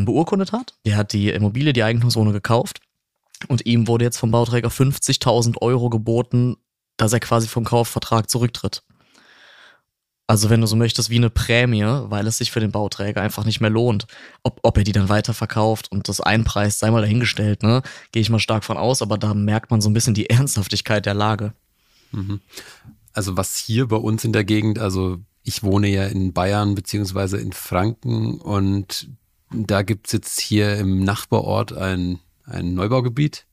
beurkundet 0.00 0.52
hat. 0.52 0.74
Der 0.84 0.96
hat 0.96 1.12
die 1.12 1.30
Immobilie, 1.30 1.72
die 1.72 1.82
Eigentumswohnung 1.82 2.32
gekauft 2.32 2.80
und 3.48 3.66
ihm 3.66 3.88
wurde 3.88 4.04
jetzt 4.04 4.18
vom 4.18 4.30
Bauträger 4.30 4.68
50.000 4.68 5.58
Euro 5.60 5.90
geboten, 5.90 6.56
dass 6.96 7.12
er 7.12 7.20
quasi 7.20 7.48
vom 7.48 7.64
Kaufvertrag 7.64 8.30
zurücktritt. 8.30 8.82
Also 10.26 10.48
wenn 10.50 10.60
du 10.60 10.66
so 10.66 10.76
möchtest, 10.76 11.10
wie 11.10 11.16
eine 11.16 11.30
Prämie, 11.30 11.84
weil 11.84 12.26
es 12.26 12.38
sich 12.38 12.52
für 12.52 12.60
den 12.60 12.70
Bauträger 12.70 13.20
einfach 13.20 13.44
nicht 13.44 13.60
mehr 13.60 13.70
lohnt. 13.70 14.06
Ob, 14.42 14.60
ob 14.62 14.78
er 14.78 14.84
die 14.84 14.92
dann 14.92 15.08
weiterverkauft 15.08 15.90
und 15.90 16.08
das 16.08 16.20
einpreist, 16.20 16.78
sei 16.78 16.90
mal 16.90 17.02
dahingestellt, 17.02 17.62
ne? 17.62 17.82
Gehe 18.12 18.22
ich 18.22 18.30
mal 18.30 18.38
stark 18.38 18.64
von 18.64 18.76
aus, 18.76 19.02
aber 19.02 19.18
da 19.18 19.34
merkt 19.34 19.70
man 19.70 19.80
so 19.80 19.90
ein 19.90 19.92
bisschen 19.92 20.14
die 20.14 20.30
Ernsthaftigkeit 20.30 21.04
der 21.04 21.14
Lage. 21.14 21.52
Mhm. 22.12 22.40
Also 23.12 23.36
was 23.36 23.56
hier 23.56 23.88
bei 23.88 23.96
uns 23.96 24.24
in 24.24 24.32
der 24.32 24.44
Gegend, 24.44 24.78
also 24.78 25.18
ich 25.42 25.62
wohne 25.62 25.88
ja 25.88 26.06
in 26.06 26.32
Bayern 26.32 26.74
beziehungsweise 26.74 27.38
in 27.38 27.52
Franken 27.52 28.40
und 28.40 29.10
da 29.54 29.82
gibt's 29.82 30.12
jetzt 30.12 30.40
hier 30.40 30.76
im 30.76 31.04
Nachbarort 31.04 31.72
ein, 31.72 32.20
ein 32.44 32.74
Neubaugebiet. 32.74 33.46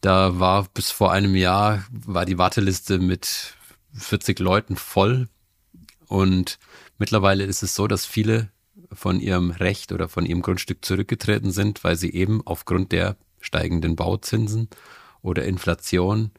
Da 0.00 0.38
war 0.38 0.64
bis 0.74 0.90
vor 0.90 1.12
einem 1.12 1.34
Jahr, 1.34 1.84
war 1.90 2.26
die 2.26 2.38
Warteliste 2.38 2.98
mit 2.98 3.54
40 3.94 4.38
Leuten 4.38 4.76
voll. 4.76 5.28
Und 6.06 6.58
mittlerweile 6.98 7.44
ist 7.44 7.62
es 7.62 7.74
so, 7.74 7.86
dass 7.86 8.04
viele 8.04 8.50
von 8.92 9.20
ihrem 9.20 9.50
Recht 9.50 9.92
oder 9.92 10.08
von 10.08 10.26
ihrem 10.26 10.42
Grundstück 10.42 10.84
zurückgetreten 10.84 11.50
sind, 11.50 11.84
weil 11.84 11.96
sie 11.96 12.12
eben 12.12 12.46
aufgrund 12.46 12.92
der 12.92 13.16
steigenden 13.40 13.96
Bauzinsen 13.96 14.68
oder 15.22 15.44
Inflation 15.44 16.30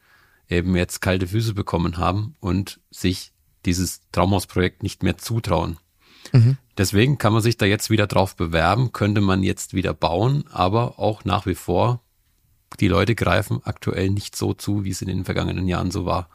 eben 0.48 0.76
jetzt 0.76 1.00
kalte 1.00 1.26
Füße 1.26 1.54
bekommen 1.54 1.98
haben 1.98 2.36
und 2.40 2.80
sich 2.90 3.32
dieses 3.64 4.00
Traumhausprojekt 4.12 4.82
nicht 4.82 5.02
mehr 5.02 5.18
zutrauen. 5.18 5.78
Mhm. 6.32 6.56
Deswegen 6.78 7.18
kann 7.18 7.32
man 7.32 7.42
sich 7.42 7.56
da 7.56 7.66
jetzt 7.66 7.90
wieder 7.90 8.06
drauf 8.06 8.36
bewerben, 8.36 8.92
könnte 8.92 9.20
man 9.20 9.42
jetzt 9.42 9.74
wieder 9.74 9.94
bauen, 9.94 10.44
aber 10.52 10.98
auch 10.98 11.24
nach 11.24 11.46
wie 11.46 11.54
vor, 11.54 12.00
die 12.80 12.88
Leute 12.88 13.14
greifen 13.14 13.60
aktuell 13.64 14.10
nicht 14.10 14.36
so 14.36 14.52
zu, 14.52 14.84
wie 14.84 14.90
es 14.90 15.02
in 15.02 15.08
den 15.08 15.24
vergangenen 15.24 15.68
Jahren 15.68 15.90
so 15.90 16.04
war. 16.04 16.28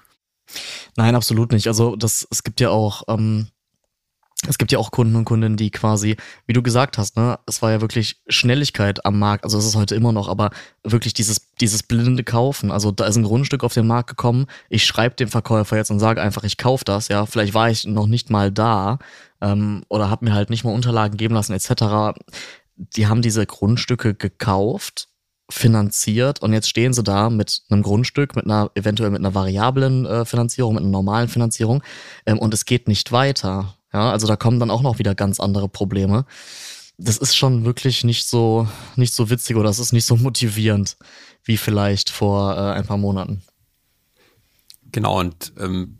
Nein, 0.97 1.15
absolut 1.15 1.51
nicht. 1.51 1.67
Also 1.67 1.95
das, 1.95 2.27
es 2.31 2.43
gibt 2.43 2.59
ja 2.59 2.69
auch, 2.69 3.03
ähm, 3.07 3.47
es 4.47 4.57
gibt 4.57 4.71
ja 4.71 4.79
auch 4.79 4.89
Kunden 4.89 5.15
und 5.15 5.25
Kundinnen, 5.25 5.55
die 5.55 5.69
quasi, 5.69 6.17
wie 6.47 6.53
du 6.53 6.63
gesagt 6.63 6.97
hast, 6.97 7.15
ne, 7.15 7.37
es 7.45 7.61
war 7.61 7.71
ja 7.71 7.81
wirklich 7.81 8.21
Schnelligkeit 8.27 9.05
am 9.05 9.19
Markt, 9.19 9.43
also 9.43 9.59
es 9.59 9.65
ist 9.65 9.75
heute 9.75 9.93
immer 9.93 10.11
noch, 10.11 10.27
aber 10.27 10.49
wirklich 10.83 11.13
dieses, 11.13 11.51
dieses 11.57 11.83
blinde 11.83 12.23
Kaufen. 12.23 12.71
Also 12.71 12.91
da 12.91 13.05
ist 13.05 13.17
ein 13.17 13.23
Grundstück 13.23 13.63
auf 13.63 13.75
den 13.75 13.85
Markt 13.85 14.09
gekommen, 14.09 14.47
ich 14.69 14.83
schreibe 14.83 15.15
dem 15.15 15.27
Verkäufer 15.27 15.77
jetzt 15.77 15.91
und 15.91 15.99
sage 15.99 16.21
einfach, 16.21 16.43
ich 16.43 16.57
kaufe 16.57 16.83
das, 16.85 17.07
ja, 17.07 17.27
vielleicht 17.27 17.53
war 17.53 17.69
ich 17.69 17.85
noch 17.85 18.07
nicht 18.07 18.31
mal 18.31 18.51
da 18.51 18.97
ähm, 19.41 19.83
oder 19.89 20.09
habe 20.09 20.25
mir 20.25 20.33
halt 20.33 20.49
nicht 20.49 20.63
mal 20.63 20.73
Unterlagen 20.73 21.17
geben 21.17 21.35
lassen, 21.35 21.53
etc. 21.53 22.19
Die 22.75 23.07
haben 23.07 23.21
diese 23.21 23.45
Grundstücke 23.45 24.13
gekauft 24.13 25.07
finanziert 25.51 26.41
und 26.41 26.53
jetzt 26.53 26.69
stehen 26.69 26.93
sie 26.93 27.03
da 27.03 27.29
mit 27.29 27.63
einem 27.69 27.83
Grundstück, 27.83 28.35
mit 28.35 28.45
einer 28.45 28.71
eventuell 28.75 29.09
mit 29.09 29.19
einer 29.19 29.35
variablen 29.35 30.05
äh, 30.05 30.25
Finanzierung, 30.25 30.75
mit 30.75 30.83
einer 30.83 30.91
normalen 30.91 31.27
Finanzierung 31.27 31.83
ähm, 32.25 32.39
und 32.39 32.53
es 32.53 32.65
geht 32.65 32.87
nicht 32.87 33.11
weiter. 33.11 33.75
Ja, 33.93 34.11
also 34.11 34.25
da 34.25 34.37
kommen 34.37 34.59
dann 34.59 34.71
auch 34.71 34.81
noch 34.81 34.99
wieder 34.99 35.13
ganz 35.13 35.39
andere 35.39 35.67
Probleme. 35.67 36.25
Das 36.97 37.17
ist 37.17 37.35
schon 37.35 37.65
wirklich 37.65 38.03
nicht 38.03 38.27
so, 38.27 38.67
nicht 38.95 39.13
so 39.13 39.29
witzig 39.29 39.57
oder 39.57 39.69
es 39.69 39.79
ist 39.79 39.91
nicht 39.91 40.05
so 40.05 40.15
motivierend 40.15 40.97
wie 41.43 41.57
vielleicht 41.57 42.09
vor 42.09 42.55
äh, 42.55 42.71
ein 42.73 42.85
paar 42.85 42.97
Monaten. 42.97 43.41
Genau, 44.91 45.19
und 45.19 45.53
ähm, 45.59 45.97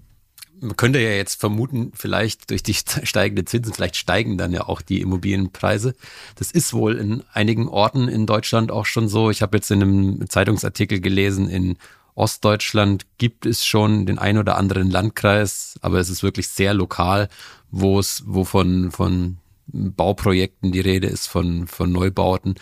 man 0.61 0.75
könnte 0.77 0.99
ja 0.99 1.09
jetzt 1.09 1.39
vermuten, 1.39 1.91
vielleicht 1.93 2.51
durch 2.51 2.63
die 2.63 2.73
steigenden 3.03 3.47
Zinsen, 3.47 3.73
vielleicht 3.73 3.97
steigen 3.97 4.37
dann 4.37 4.53
ja 4.53 4.67
auch 4.67 4.81
die 4.81 5.01
Immobilienpreise. 5.01 5.95
Das 6.35 6.51
ist 6.51 6.73
wohl 6.73 6.95
in 6.95 7.23
einigen 7.33 7.67
Orten 7.67 8.07
in 8.07 8.25
Deutschland 8.25 8.71
auch 8.71 8.85
schon 8.85 9.09
so. 9.09 9.29
Ich 9.29 9.41
habe 9.41 9.57
jetzt 9.57 9.71
in 9.71 9.81
einem 9.81 10.29
Zeitungsartikel 10.29 11.01
gelesen, 11.01 11.49
in 11.49 11.77
Ostdeutschland 12.13 13.07
gibt 13.17 13.45
es 13.45 13.65
schon 13.65 14.05
den 14.05 14.19
ein 14.19 14.37
oder 14.37 14.57
anderen 14.57 14.91
Landkreis, 14.91 15.75
aber 15.81 15.99
es 15.99 16.09
ist 16.09 16.23
wirklich 16.23 16.49
sehr 16.49 16.73
lokal, 16.73 17.29
wo 17.71 17.99
es, 17.99 18.23
wo 18.27 18.43
von, 18.43 18.91
von 18.91 19.37
Bauprojekten 19.67 20.71
die 20.71 20.81
Rede 20.81 21.07
ist, 21.07 21.27
von, 21.27 21.67
von 21.67 21.91
Neubauten, 21.91 22.55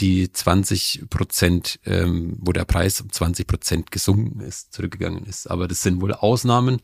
die 0.00 0.30
20 0.30 1.06
Prozent, 1.10 1.80
ähm, 1.84 2.36
wo 2.40 2.52
der 2.52 2.64
Preis 2.64 3.00
um 3.00 3.10
20 3.10 3.46
Prozent 3.46 3.90
gesunken 3.90 4.40
ist, 4.40 4.72
zurückgegangen 4.72 5.24
ist. 5.26 5.50
Aber 5.50 5.68
das 5.68 5.82
sind 5.82 6.00
wohl 6.00 6.14
Ausnahmen. 6.14 6.80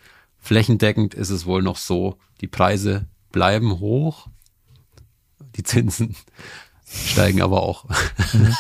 Flächendeckend 0.47 1.13
ist 1.13 1.31
es 1.31 1.45
wohl 1.45 1.61
noch 1.61 1.77
so, 1.77 2.19
die 2.41 2.47
Preise 2.47 3.07
bleiben 3.33 3.81
hoch, 3.81 4.29
die 5.57 5.65
Zinsen 5.65 6.15
steigen 6.87 7.43
aber 7.43 7.65
auch. 7.65 7.85
Mhm. 8.33 8.55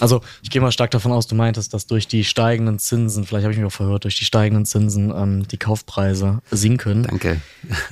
Also 0.00 0.20
ich 0.42 0.50
gehe 0.50 0.60
mal 0.60 0.72
stark 0.72 0.90
davon 0.90 1.12
aus, 1.12 1.28
du 1.28 1.36
meintest, 1.36 1.74
dass 1.74 1.86
durch 1.86 2.08
die 2.08 2.24
steigenden 2.24 2.80
Zinsen, 2.80 3.24
vielleicht 3.24 3.44
habe 3.44 3.52
ich 3.52 3.60
mich 3.60 3.68
auch 3.68 3.72
verhört, 3.72 4.02
durch 4.02 4.18
die 4.18 4.24
steigenden 4.24 4.66
Zinsen 4.66 5.12
ähm, 5.14 5.46
die 5.46 5.58
Kaufpreise 5.58 6.40
sinken. 6.50 7.04
Danke. 7.04 7.40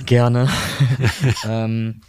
Gerne. 0.05 0.49
ähm, 1.45 2.01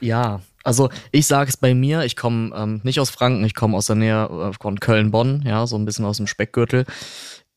ja, 0.00 0.40
also 0.62 0.88
ich 1.12 1.26
sage 1.26 1.50
es 1.50 1.58
bei 1.58 1.74
mir, 1.74 2.04
ich 2.04 2.16
komme 2.16 2.56
ähm, 2.56 2.80
nicht 2.84 2.98
aus 2.98 3.10
Franken, 3.10 3.44
ich 3.44 3.54
komme 3.54 3.76
aus 3.76 3.84
der 3.84 3.96
Nähe 3.96 4.24
äh, 4.24 4.52
von 4.58 4.80
Köln-Bonn, 4.80 5.44
ja, 5.44 5.66
so 5.66 5.76
ein 5.76 5.84
bisschen 5.84 6.06
aus 6.06 6.16
dem 6.16 6.26
Speckgürtel. 6.26 6.86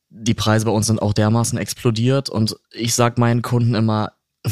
Die 0.10 0.34
Preise 0.34 0.66
bei 0.66 0.72
uns 0.72 0.88
sind 0.88 1.02
auch 1.02 1.14
dermaßen 1.14 1.58
explodiert 1.58 2.30
und 2.30 2.58
ich 2.72 2.94
sage 2.96 3.20
meinen 3.20 3.42
Kunden 3.42 3.76
immer, 3.76 4.14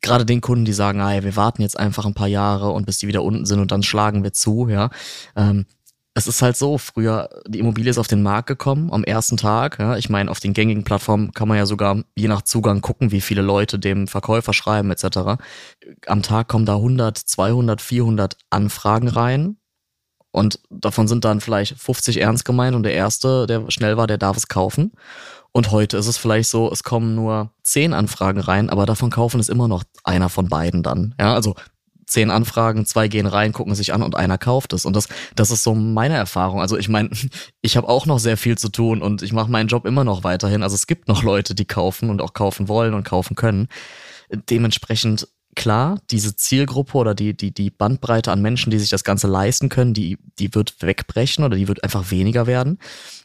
gerade 0.00 0.24
den 0.24 0.40
Kunden, 0.40 0.64
die 0.64 0.72
sagen, 0.72 0.98
ja, 0.98 1.22
wir 1.22 1.36
warten 1.36 1.62
jetzt 1.62 1.78
einfach 1.78 2.04
ein 2.06 2.14
paar 2.14 2.28
Jahre 2.28 2.70
und 2.70 2.86
bis 2.86 2.98
die 2.98 3.08
wieder 3.08 3.22
unten 3.22 3.46
sind 3.46 3.60
und 3.60 3.70
dann 3.72 3.82
schlagen 3.82 4.22
wir 4.22 4.32
zu, 4.32 4.68
ja. 4.68 4.90
Ähm, 5.36 5.66
es 6.14 6.26
ist 6.26 6.42
halt 6.42 6.56
so, 6.56 6.78
früher, 6.78 7.28
die 7.46 7.60
Immobilie 7.60 7.90
ist 7.90 7.98
auf 7.98 8.08
den 8.08 8.24
Markt 8.24 8.48
gekommen 8.48 8.92
am 8.92 9.04
ersten 9.04 9.36
Tag. 9.36 9.78
Ja, 9.78 9.96
ich 9.96 10.10
meine, 10.10 10.32
auf 10.32 10.40
den 10.40 10.52
gängigen 10.52 10.82
Plattformen 10.82 11.32
kann 11.32 11.46
man 11.46 11.58
ja 11.58 11.64
sogar 11.64 12.02
je 12.16 12.26
nach 12.26 12.42
Zugang 12.42 12.80
gucken, 12.80 13.12
wie 13.12 13.20
viele 13.20 13.40
Leute 13.42 13.78
dem 13.78 14.08
Verkäufer 14.08 14.52
schreiben 14.52 14.90
etc. 14.90 15.40
Am 16.06 16.22
Tag 16.22 16.48
kommen 16.48 16.66
da 16.66 16.74
100, 16.74 17.16
200, 17.16 17.80
400 17.80 18.36
Anfragen 18.50 19.06
rein 19.06 19.58
Und 20.30 20.60
davon 20.70 21.08
sind 21.08 21.24
dann 21.24 21.40
vielleicht 21.40 21.78
50 21.78 22.20
ernst 22.20 22.44
gemeint 22.44 22.76
und 22.76 22.82
der 22.82 22.92
erste, 22.92 23.46
der 23.46 23.70
schnell 23.70 23.96
war, 23.96 24.06
der 24.06 24.18
darf 24.18 24.36
es 24.36 24.48
kaufen. 24.48 24.92
Und 25.52 25.70
heute 25.70 25.96
ist 25.96 26.06
es 26.06 26.18
vielleicht 26.18 26.50
so, 26.50 26.70
es 26.70 26.82
kommen 26.82 27.14
nur 27.14 27.50
zehn 27.62 27.94
Anfragen 27.94 28.40
rein, 28.40 28.68
aber 28.70 28.86
davon 28.86 29.10
kaufen 29.10 29.40
ist 29.40 29.48
immer 29.48 29.66
noch 29.66 29.84
einer 30.04 30.28
von 30.28 30.48
beiden 30.48 30.82
dann. 30.82 31.14
Ja, 31.18 31.34
also 31.34 31.54
zehn 32.08 32.30
Anfragen, 32.30 32.86
zwei 32.86 33.08
gehen 33.08 33.26
rein, 33.26 33.52
gucken 33.52 33.74
sich 33.74 33.92
an 33.92 34.02
und 34.02 34.16
einer 34.16 34.38
kauft 34.38 34.72
es. 34.72 34.84
Und 34.84 34.96
das, 34.96 35.08
das 35.36 35.50
ist 35.50 35.62
so 35.62 35.74
meine 35.74 36.14
Erfahrung. 36.14 36.60
Also 36.60 36.76
ich 36.76 36.88
meine, 36.88 37.10
ich 37.62 37.76
habe 37.76 37.88
auch 37.88 38.06
noch 38.06 38.18
sehr 38.18 38.36
viel 38.36 38.58
zu 38.58 38.68
tun 38.68 39.02
und 39.02 39.22
ich 39.22 39.32
mache 39.32 39.50
meinen 39.50 39.68
Job 39.68 39.86
immer 39.86 40.04
noch 40.04 40.24
weiterhin. 40.24 40.62
Also 40.62 40.74
es 40.74 40.86
gibt 40.86 41.08
noch 41.08 41.22
Leute, 41.22 41.54
die 41.54 41.66
kaufen 41.66 42.10
und 42.10 42.20
auch 42.20 42.32
kaufen 42.32 42.68
wollen 42.68 42.94
und 42.94 43.04
kaufen 43.04 43.36
können. 43.36 43.68
Dementsprechend 44.30 45.28
klar, 45.58 45.98
diese 46.10 46.36
Zielgruppe 46.36 46.96
oder 46.96 47.14
die, 47.14 47.36
die, 47.36 47.52
die 47.52 47.68
Bandbreite 47.68 48.30
an 48.32 48.40
Menschen, 48.40 48.70
die 48.70 48.78
sich 48.78 48.90
das 48.90 49.04
Ganze 49.04 49.26
leisten 49.26 49.68
können, 49.68 49.92
die, 49.92 50.16
die 50.38 50.54
wird 50.54 50.80
wegbrechen 50.80 51.44
oder 51.44 51.56
die 51.56 51.68
wird 51.68 51.82
einfach 51.82 52.10
weniger 52.10 52.46
werden. 52.46 52.78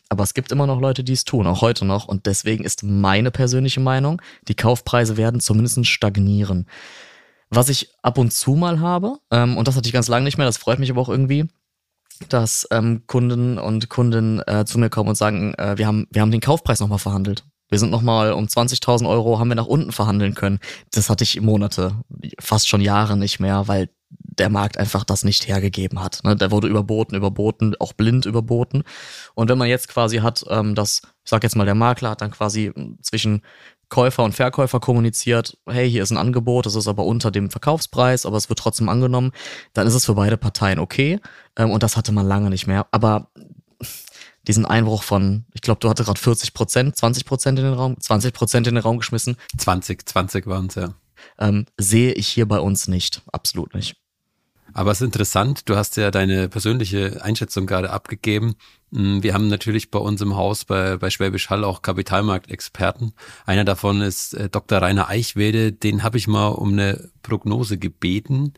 Aber 0.10 0.24
es 0.24 0.34
gibt 0.34 0.52
immer 0.52 0.68
noch 0.68 0.82
Leute, 0.82 1.04
die 1.04 1.14
es 1.14 1.26
tun, 1.26 1.48
auch 1.48 1.62
heute 1.62 1.86
noch. 1.86 2.08
Und 2.08 2.26
deswegen 2.26 2.66
ist 2.66 2.84
meine 2.84 3.32
persönliche 3.32 3.80
Meinung, 3.80 4.22
die 4.48 4.56
Kaufpreise 4.56 5.16
werden 5.16 5.40
zumindest 5.40 5.86
stagnieren. 5.88 6.68
Was 7.50 7.70
ich 7.70 7.90
ab 8.02 8.18
und 8.18 8.34
zu 8.34 8.56
mal 8.56 8.80
habe, 8.80 9.20
ähm, 9.32 9.56
und 9.56 9.68
das 9.68 9.76
hatte 9.76 9.88
ich 9.88 9.94
ganz 9.94 10.08
lange 10.08 10.26
nicht 10.26 10.38
mehr, 10.38 10.48
das 10.48 10.58
freut 10.58 10.80
mich 10.80 10.90
aber 10.90 11.02
auch 11.02 11.10
irgendwie, 11.10 11.46
dass 12.30 12.68
ähm, 12.72 13.04
Kunden 13.06 13.60
und 13.60 13.90
Kunden 13.90 14.42
äh, 14.48 14.66
zu 14.66 14.80
mir 14.80 14.90
kommen 14.90 15.10
und 15.10 15.16
sagen, 15.16 15.54
äh, 15.56 15.78
wir, 15.78 15.86
haben, 15.86 16.08
wir 16.12 16.22
haben 16.24 16.32
den 16.32 16.42
Kaufpreis 16.42 16.80
nochmal 16.80 17.00
verhandelt. 17.00 17.44
Wir 17.74 17.80
sind 17.80 17.90
nochmal 17.90 18.34
um 18.34 18.46
20.000 18.46 19.10
Euro, 19.10 19.40
haben 19.40 19.48
wir 19.48 19.56
nach 19.56 19.66
unten 19.66 19.92
verhandeln 19.92 20.36
können. 20.36 20.60
Das 20.92 21.10
hatte 21.10 21.24
ich 21.24 21.42
Monate, 21.42 21.96
fast 22.44 22.68
schon 22.68 22.82
Jahre 22.82 23.18
nicht 23.18 23.40
mehr, 23.40 23.68
weil 23.68 23.90
der 24.10 24.50
Markt 24.50 24.78
einfach 24.78 25.04
das 25.04 25.24
nicht 25.24 25.48
hergegeben 25.48 26.02
hat. 26.02 26.24
Ne? 26.24 26.36
Der 26.36 26.52
wurde 26.52 26.68
überboten, 26.68 27.16
überboten, 27.16 27.76
auch 27.80 27.94
blind 27.94 28.26
überboten. 28.26 28.84
Und 29.36 29.50
wenn 29.50 29.58
man 29.58 29.68
jetzt 29.68 29.88
quasi 29.88 30.18
hat, 30.18 30.44
ähm, 30.50 30.76
dass, 30.76 31.02
ich 31.24 31.30
sag 31.30 31.44
jetzt 31.44 31.56
mal, 31.56 31.66
der 31.66 31.76
Makler 31.76 32.12
hat 32.12 32.22
dann 32.22 32.32
quasi 32.32 32.72
zwischen 33.02 33.42
Käufer 33.90 34.24
und 34.24 34.34
Verkäufer 34.34 34.80
kommuniziert, 34.80 35.58
hey, 35.68 35.90
hier 35.90 36.02
ist 36.02 36.12
ein 36.12 36.18
Angebot, 36.18 36.66
das 36.66 36.76
ist 36.76 36.88
aber 36.88 37.06
unter 37.06 37.30
dem 37.30 37.52
Verkaufspreis, 37.52 38.26
aber 38.26 38.38
es 38.38 38.50
wird 38.50 38.60
trotzdem 38.60 38.90
angenommen, 38.90 39.32
dann 39.74 39.86
ist 39.86 39.94
es 39.94 40.06
für 40.06 40.16
beide 40.16 40.38
Parteien 40.38 40.80
okay. 40.80 41.20
Ähm, 41.56 41.70
und 41.70 41.84
das 41.84 41.96
hatte 41.96 42.12
man 42.12 42.28
lange 42.28 42.50
nicht 42.50 42.66
mehr. 42.66 42.88
Aber 42.92 43.30
diesen 44.48 44.66
Einbruch 44.66 45.04
von, 45.04 45.46
ich 45.54 45.62
glaube, 45.62 45.80
du 45.80 45.90
hattest 45.90 46.08
gerade 46.08 46.20
40 46.20 46.54
Prozent, 46.54 46.98
20 46.98 47.26
Prozent 47.26 47.60
in 47.60 47.66
den 47.66 47.74
Raum, 47.74 48.00
20 48.00 48.34
Prozent 48.34 48.68
in 48.68 48.76
den 48.76 48.84
Raum 48.84 48.98
geschmissen. 48.98 49.38
20, 49.58 50.08
20 50.08 50.48
waren 50.48 50.68
es, 50.68 50.76
ja. 50.76 50.96
Ähm, 51.40 51.66
sehe 51.78 52.14
ich 52.14 52.28
hier 52.28 52.48
bei 52.48 52.60
uns 52.60 52.88
nicht. 52.88 53.22
Absolut 53.32 53.74
nicht. 53.74 53.96
Aber 54.74 54.92
es 54.92 55.02
ist 55.02 55.06
interessant, 55.06 55.70
du 55.70 55.76
hast 55.76 55.98
ja 55.98 56.10
deine 56.10 56.50
persönliche 56.50 57.24
Einschätzung 57.24 57.68
gerade 57.68 57.92
abgegeben. 57.92 58.56
Mm, 58.90 59.22
wir 59.22 59.34
haben 59.34 59.48
natürlich 59.48 59.92
bei 59.92 60.00
uns 60.00 60.20
im 60.22 60.36
Haus 60.36 60.66
bei, 60.66 60.98
bei 60.98 61.10
Schwäbisch 61.10 61.50
Hall 61.50 61.64
auch 61.64 61.84
Kapitalmarktexperten. 61.84 63.14
Einer 63.46 63.66
davon 63.66 64.02
ist 64.02 64.34
äh, 64.34 64.50
Dr. 64.50 64.80
Rainer 64.80 65.10
Eichwede, 65.10 65.72
den 65.72 66.02
habe 66.02 66.18
ich 66.18 66.28
mal 66.28 66.48
um 66.48 66.74
eine 66.74 67.10
Prognose 67.22 67.78
gebeten, 67.78 68.54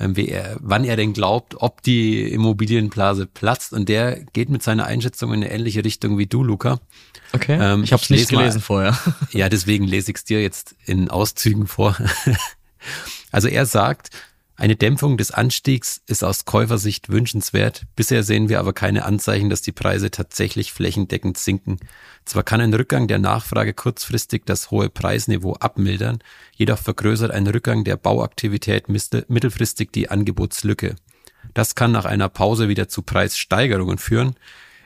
er, 0.00 0.56
wann 0.60 0.84
er 0.84 0.96
denn 0.96 1.12
glaubt, 1.12 1.56
ob 1.58 1.82
die 1.82 2.22
Immobilienblase 2.32 3.26
platzt. 3.26 3.72
Und 3.72 3.88
der 3.88 4.20
geht 4.32 4.48
mit 4.48 4.62
seiner 4.62 4.86
Einschätzung 4.86 5.32
in 5.32 5.42
eine 5.42 5.52
ähnliche 5.52 5.84
Richtung 5.84 6.18
wie 6.18 6.26
du, 6.26 6.42
Luca. 6.42 6.80
Okay. 7.32 7.58
Ähm, 7.60 7.84
ich 7.84 7.92
habe 7.92 8.02
es 8.02 8.10
nicht 8.10 8.28
gelesen 8.28 8.58
mal, 8.58 8.62
vorher. 8.62 8.98
Ja, 9.32 9.48
deswegen 9.48 9.84
lese 9.84 10.10
ich 10.10 10.16
es 10.16 10.24
dir 10.24 10.42
jetzt 10.42 10.74
in 10.86 11.10
Auszügen 11.10 11.66
vor. 11.66 11.96
also 13.30 13.48
er 13.48 13.66
sagt, 13.66 14.10
eine 14.60 14.76
Dämpfung 14.76 15.16
des 15.16 15.30
Anstiegs 15.30 16.02
ist 16.06 16.22
aus 16.22 16.44
Käufersicht 16.44 17.08
wünschenswert. 17.08 17.86
Bisher 17.96 18.22
sehen 18.22 18.50
wir 18.50 18.60
aber 18.60 18.74
keine 18.74 19.06
Anzeichen, 19.06 19.48
dass 19.48 19.62
die 19.62 19.72
Preise 19.72 20.10
tatsächlich 20.10 20.74
flächendeckend 20.74 21.38
sinken. 21.38 21.78
Zwar 22.26 22.42
kann 22.42 22.60
ein 22.60 22.74
Rückgang 22.74 23.08
der 23.08 23.18
Nachfrage 23.18 23.72
kurzfristig 23.72 24.42
das 24.44 24.70
hohe 24.70 24.90
Preisniveau 24.90 25.54
abmildern, 25.54 26.18
jedoch 26.54 26.76
vergrößert 26.76 27.30
ein 27.30 27.46
Rückgang 27.46 27.84
der 27.84 27.96
Bauaktivität 27.96 28.90
mittelfristig 28.90 29.92
die 29.92 30.10
Angebotslücke. 30.10 30.94
Das 31.54 31.74
kann 31.74 31.90
nach 31.90 32.04
einer 32.04 32.28
Pause 32.28 32.68
wieder 32.68 32.86
zu 32.86 33.00
Preissteigerungen 33.00 33.96
führen. 33.96 34.34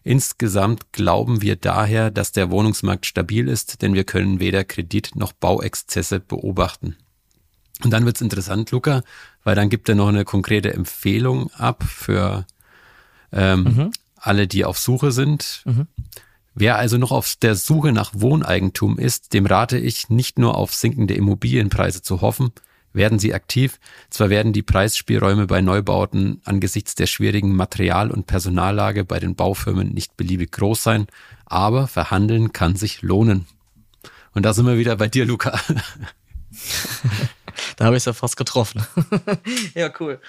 Insgesamt 0.05 0.93
glauben 0.93 1.43
wir 1.43 1.57
daher, 1.57 2.13
dass 2.13 2.31
der 2.31 2.53
Wohnungsmarkt 2.53 3.07
stabil 3.07 3.49
ist, 3.49 3.83
denn 3.83 3.95
wir 3.95 4.05
können 4.05 4.39
weder 4.39 4.63
Kredit 4.63 5.17
noch 5.17 5.33
Bauexzesse 5.33 6.21
beobachten. 6.21 6.97
Und 7.83 7.91
dann 7.91 8.07
wird's 8.07 8.21
interessant, 8.21 8.71
Luca, 8.71 9.03
weil 9.43 9.57
dann 9.57 9.69
gibt 9.69 9.89
er 9.89 9.95
noch 9.95 10.09
eine 10.09 10.25
konkrete 10.25 10.73
Empfehlung 10.73 11.51
ab 11.53 11.83
für 11.83 12.47
ähm, 13.33 13.65
mhm. 13.65 13.91
alle, 14.17 14.47
die 14.47 14.65
auf 14.65 14.79
Suche 14.79 15.13
sind. 15.13 15.63
Mhm. 15.65 15.87
Wer 16.55 16.77
also 16.77 16.99
noch 16.99 17.11
auf 17.11 17.35
der 17.37 17.57
Suche 17.57 17.91
nach 17.91 18.13
Wohneigentum 18.15 18.99
ist, 18.99 19.35
dem 19.35 19.45
rate 19.45 19.77
ich, 19.77 20.09
nicht 20.09 20.39
nur 20.39 20.57
auf 20.57 20.73
sinkende 20.73 21.15
Immobilienpreise 21.15 22.01
zu 22.01 22.21
hoffen, 22.21 22.53
werden 22.93 23.19
sie 23.19 23.35
aktiv. 23.35 23.81
Zwar 24.09 24.31
werden 24.31 24.53
die 24.53 24.63
Preisspielräume 24.63 25.49
bei 25.49 25.61
Neubauten 25.61 26.41
angesichts 26.45 26.95
der 26.95 27.07
schwierigen 27.07 27.57
Material- 27.57 28.13
und 28.13 28.29
Personallage 28.29 29.05
bei 29.05 29.19
den 29.19 29.35
Baufirmen 29.35 29.93
nicht 29.93 30.17
beliebig 30.17 30.53
groß 30.53 30.81
sein, 30.81 31.09
aber 31.45 31.89
verhandeln 31.89 32.53
kann 32.53 32.77
sich 32.77 33.03
lohnen. 33.03 33.47
Und 34.33 34.45
da 34.45 34.55
sind 34.55 34.67
wir 34.67 34.79
wieder 34.79 34.97
bei 34.97 35.09
dir, 35.09 35.27
Luca. 35.27 35.61
Da 37.77 37.87
habe 37.87 37.97
ich 37.97 38.03
es 38.03 38.05
ja 38.05 38.13
fast 38.13 38.37
getroffen. 38.37 38.85
ja, 39.75 39.91
cool. 40.01 40.21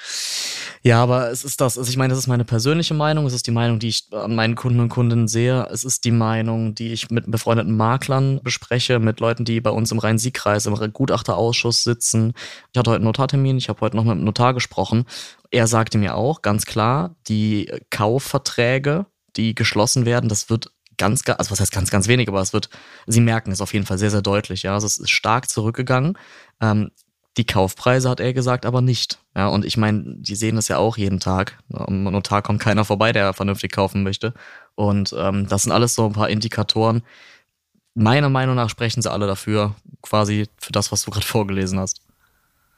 Ja, 0.82 1.02
aber 1.02 1.32
es 1.32 1.44
ist 1.44 1.62
das. 1.62 1.78
Also 1.78 1.90
ich 1.90 1.98
meine, 1.98 2.12
das 2.12 2.20
ist 2.20 2.28
meine 2.28 2.46
persönliche 2.46 2.94
Meinung. 2.94 3.26
Es 3.26 3.34
ist 3.34 3.48
die 3.48 3.52
Meinung, 3.52 3.80
die 3.80 3.90
ich 3.90 4.08
an 4.12 4.36
meinen 4.36 4.56
Kunden 4.56 4.80
und 4.80 4.90
Kundinnen 4.90 5.28
sehe. 5.28 5.68
Es 5.72 5.84
ist 5.84 6.06
die 6.06 6.12
Meinung, 6.12 6.76
die 6.76 6.94
ich 6.94 7.10
mit 7.10 7.30
befreundeten 7.30 7.76
Maklern 7.76 8.40
bespreche, 8.44 9.00
mit 9.00 9.20
Leuten, 9.20 9.46
die 9.46 9.62
bei 9.62 9.72
uns 9.72 9.92
im 9.92 10.00
Rhein-Sieg-Kreis 10.00 10.66
im 10.66 10.76
Gutachterausschuss 10.94 11.84
sitzen. 11.84 12.34
Ich 12.72 12.78
hatte 12.78 12.92
heute 12.92 12.98
einen 12.98 13.06
Notartermin. 13.06 13.58
Ich 13.58 13.70
habe 13.70 13.82
heute 13.82 13.96
noch 13.96 14.04
mit 14.04 14.16
dem 14.16 14.24
Notar 14.24 14.54
gesprochen. 14.54 15.06
Er 15.52 15.68
sagte 15.68 15.98
mir 15.98 16.16
auch 16.16 16.42
ganz 16.42 16.66
klar, 16.66 17.16
die 17.28 17.72
Kaufverträge, 17.90 19.06
die 19.36 19.56
geschlossen 19.56 20.06
werden, 20.06 20.30
das 20.30 20.50
wird 20.50 20.72
ganz, 20.98 21.24
also 21.28 21.52
was 21.52 21.60
heißt 21.60 21.72
ganz, 21.72 21.92
ganz 21.92 22.08
wenig, 22.08 22.28
aber 22.28 22.42
es 22.42 22.54
wird, 22.54 22.70
Sie 23.08 23.22
merken 23.22 23.52
es 23.52 23.62
auf 23.62 23.74
jeden 23.74 23.86
Fall 23.86 23.98
sehr, 23.98 24.12
sehr 24.12 24.22
deutlich, 24.22 24.64
ja. 24.64 24.74
Also 24.74 24.88
es 24.88 24.98
ist 24.98 25.10
stark 25.10 25.50
zurückgegangen. 25.50 26.18
Ähm, 26.62 26.92
die 27.38 27.46
Kaufpreise 27.46 28.10
hat 28.10 28.20
er 28.20 28.34
gesagt, 28.34 28.66
aber 28.66 28.82
nicht. 28.82 29.20
Ja, 29.36 29.48
und 29.48 29.66
ich 29.66 29.76
meine, 29.78 30.16
die 30.18 30.36
sehen 30.36 30.56
das 30.56 30.70
ja 30.70 30.78
auch 30.78 30.98
jeden 30.98 31.20
Tag. 31.20 31.58
Am 31.74 32.04
Notar 32.04 32.42
kommt 32.42 32.62
keiner 32.62 32.86
vorbei, 32.86 33.12
der 33.12 33.34
vernünftig 33.34 33.72
kaufen 33.72 34.04
möchte. 34.04 34.34
Und 34.76 35.14
ähm, 35.18 35.48
das 35.48 35.64
sind 35.64 35.72
alles 35.72 35.96
so 35.96 36.06
ein 36.06 36.14
paar 36.14 36.30
Indikatoren. 36.30 37.04
Meiner 37.94 38.30
Meinung 38.30 38.56
nach 38.56 38.70
sprechen 38.70 39.02
sie 39.02 39.12
alle 39.12 39.28
dafür, 39.28 39.76
quasi 40.02 40.48
für 40.58 40.72
das, 40.72 40.92
was 40.92 41.04
du 41.04 41.12
gerade 41.12 41.26
vorgelesen 41.26 41.80
hast. 41.80 42.02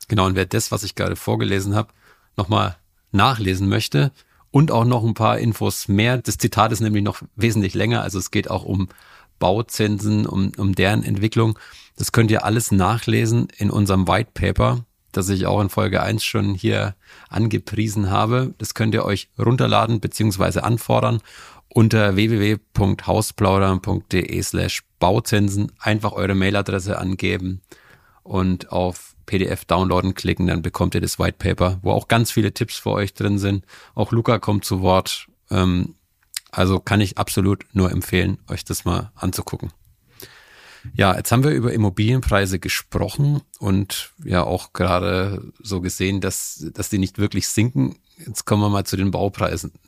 Genau, 0.08 0.26
und 0.26 0.36
wer 0.36 0.46
das, 0.46 0.72
was 0.72 0.84
ich 0.84 0.96
gerade 0.96 1.16
vorgelesen 1.16 1.76
habe, 1.76 1.90
nochmal 2.36 2.78
nachlesen 3.12 3.70
möchte 3.70 4.12
und 4.52 4.72
auch 4.72 4.86
noch 4.86 5.04
ein 5.04 5.14
paar 5.14 5.38
Infos 5.38 5.88
mehr, 5.88 6.18
das 6.18 6.38
Zitat 6.38 6.72
ist 6.72 6.80
nämlich 6.80 7.04
noch 7.04 7.22
wesentlich 7.36 7.74
länger, 7.74 8.02
also 8.02 8.18
es 8.18 8.32
geht 8.32 8.50
auch 8.50 8.64
um 8.64 8.90
Bauzinsen, 9.40 10.26
um, 10.26 10.52
um 10.58 10.76
deren 10.76 11.04
Entwicklung. 11.04 11.58
Das 11.96 12.12
könnt 12.12 12.32
ihr 12.32 12.44
alles 12.46 12.72
nachlesen 12.72 13.48
in 13.58 13.72
unserem 13.72 14.08
White 14.08 14.32
Paper, 14.34 14.86
das 15.12 15.30
ich 15.30 15.46
auch 15.46 15.62
in 15.62 15.70
Folge 15.70 16.02
1 16.02 16.24
schon 16.24 16.54
hier 16.54 16.96
angepriesen 17.30 18.10
habe. 18.10 18.54
Das 18.58 18.74
könnt 18.74 18.94
ihr 18.94 19.06
euch 19.06 19.30
runterladen 19.38 20.00
bzw. 20.00 20.60
anfordern 20.60 21.22
unter 21.70 22.16
www.hausplaudern.de 22.16 24.42
slash 24.42 24.84
Bauzinsen. 25.00 25.72
Einfach 25.80 26.14
eure 26.14 26.36
Mailadresse 26.36 26.98
angeben 26.98 27.62
und 28.24 28.72
auf 28.72 29.18
PDF 29.28 29.66
downloaden 29.66 30.16
klicken, 30.16 30.48
dann 30.48 30.64
bekommt 30.64 30.96
ihr 30.96 31.02
das 31.02 31.20
White 31.20 31.38
Paper, 31.38 31.78
wo 31.84 31.92
auch 31.92 32.08
ganz 32.08 32.32
viele 32.32 32.54
Tipps 32.54 32.78
für 32.78 32.92
euch 32.92 33.14
drin 33.14 33.38
sind. 33.38 33.64
Auch 33.94 34.12
Luca 34.12 34.40
kommt 34.40 34.66
zu 34.66 34.82
Wort. 34.82 35.28
Ähm, 35.52 35.94
also 36.58 36.80
kann 36.80 37.02
ich 37.02 37.18
absolut 37.18 37.66
nur 37.74 37.92
empfehlen, 37.92 38.40
euch 38.48 38.66
das 38.66 38.84
mal 38.84 39.12
anzugucken. 39.16 39.72
Ja, 40.94 41.16
jetzt 41.16 41.32
haben 41.32 41.44
wir 41.44 41.52
über 41.52 41.72
Immobilienpreise 41.72 42.60
gesprochen 42.60 43.42
und 43.60 44.12
ja 44.24 44.44
auch 44.44 44.74
gerade 44.74 45.52
so 45.62 45.82
gesehen, 45.82 46.22
dass, 46.22 46.66
dass 46.74 46.90
die 46.90 46.98
nicht 46.98 47.20
wirklich 47.20 47.48
sinken. 47.48 47.98
Jetzt 48.26 48.46
kommen 48.46 48.62
wir 48.62 48.70
mal 48.70 48.86
zu 48.86 48.98
den 48.98 49.12
Baupreisen. 49.12 49.72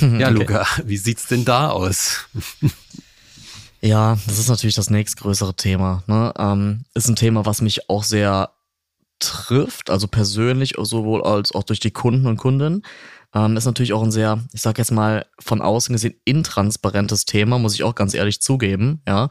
Ja, 0.00 0.30
okay. 0.30 0.30
Luca, 0.30 0.66
wie 0.84 0.96
sieht's 0.96 1.26
denn 1.26 1.44
da 1.44 1.68
aus? 1.68 2.26
Ja, 3.82 4.18
das 4.26 4.38
ist 4.38 4.48
natürlich 4.48 4.74
das 4.74 4.88
nächstgrößere 4.88 5.54
Thema. 5.54 6.02
Ne? 6.06 6.32
Ähm, 6.38 6.84
ist 6.94 7.08
ein 7.08 7.14
Thema, 7.14 7.44
was 7.44 7.60
mich 7.60 7.90
auch 7.90 8.02
sehr 8.02 8.50
trifft, 9.18 9.90
also 9.90 10.08
persönlich 10.08 10.74
sowohl 10.78 11.22
als 11.22 11.52
auch 11.52 11.62
durch 11.62 11.80
die 11.80 11.90
Kunden 11.90 12.26
und 12.26 12.36
Kundinnen. 12.36 12.82
Ähm, 13.34 13.56
ist 13.56 13.66
natürlich 13.66 13.92
auch 13.92 14.02
ein 14.02 14.10
sehr, 14.10 14.40
ich 14.52 14.62
sag 14.62 14.78
jetzt 14.78 14.92
mal, 14.92 15.26
von 15.38 15.60
außen 15.60 15.92
gesehen 15.92 16.14
intransparentes 16.24 17.24
Thema, 17.24 17.58
muss 17.58 17.74
ich 17.74 17.84
auch 17.84 17.94
ganz 17.94 18.14
ehrlich 18.14 18.40
zugeben, 18.40 19.02
ja. 19.06 19.28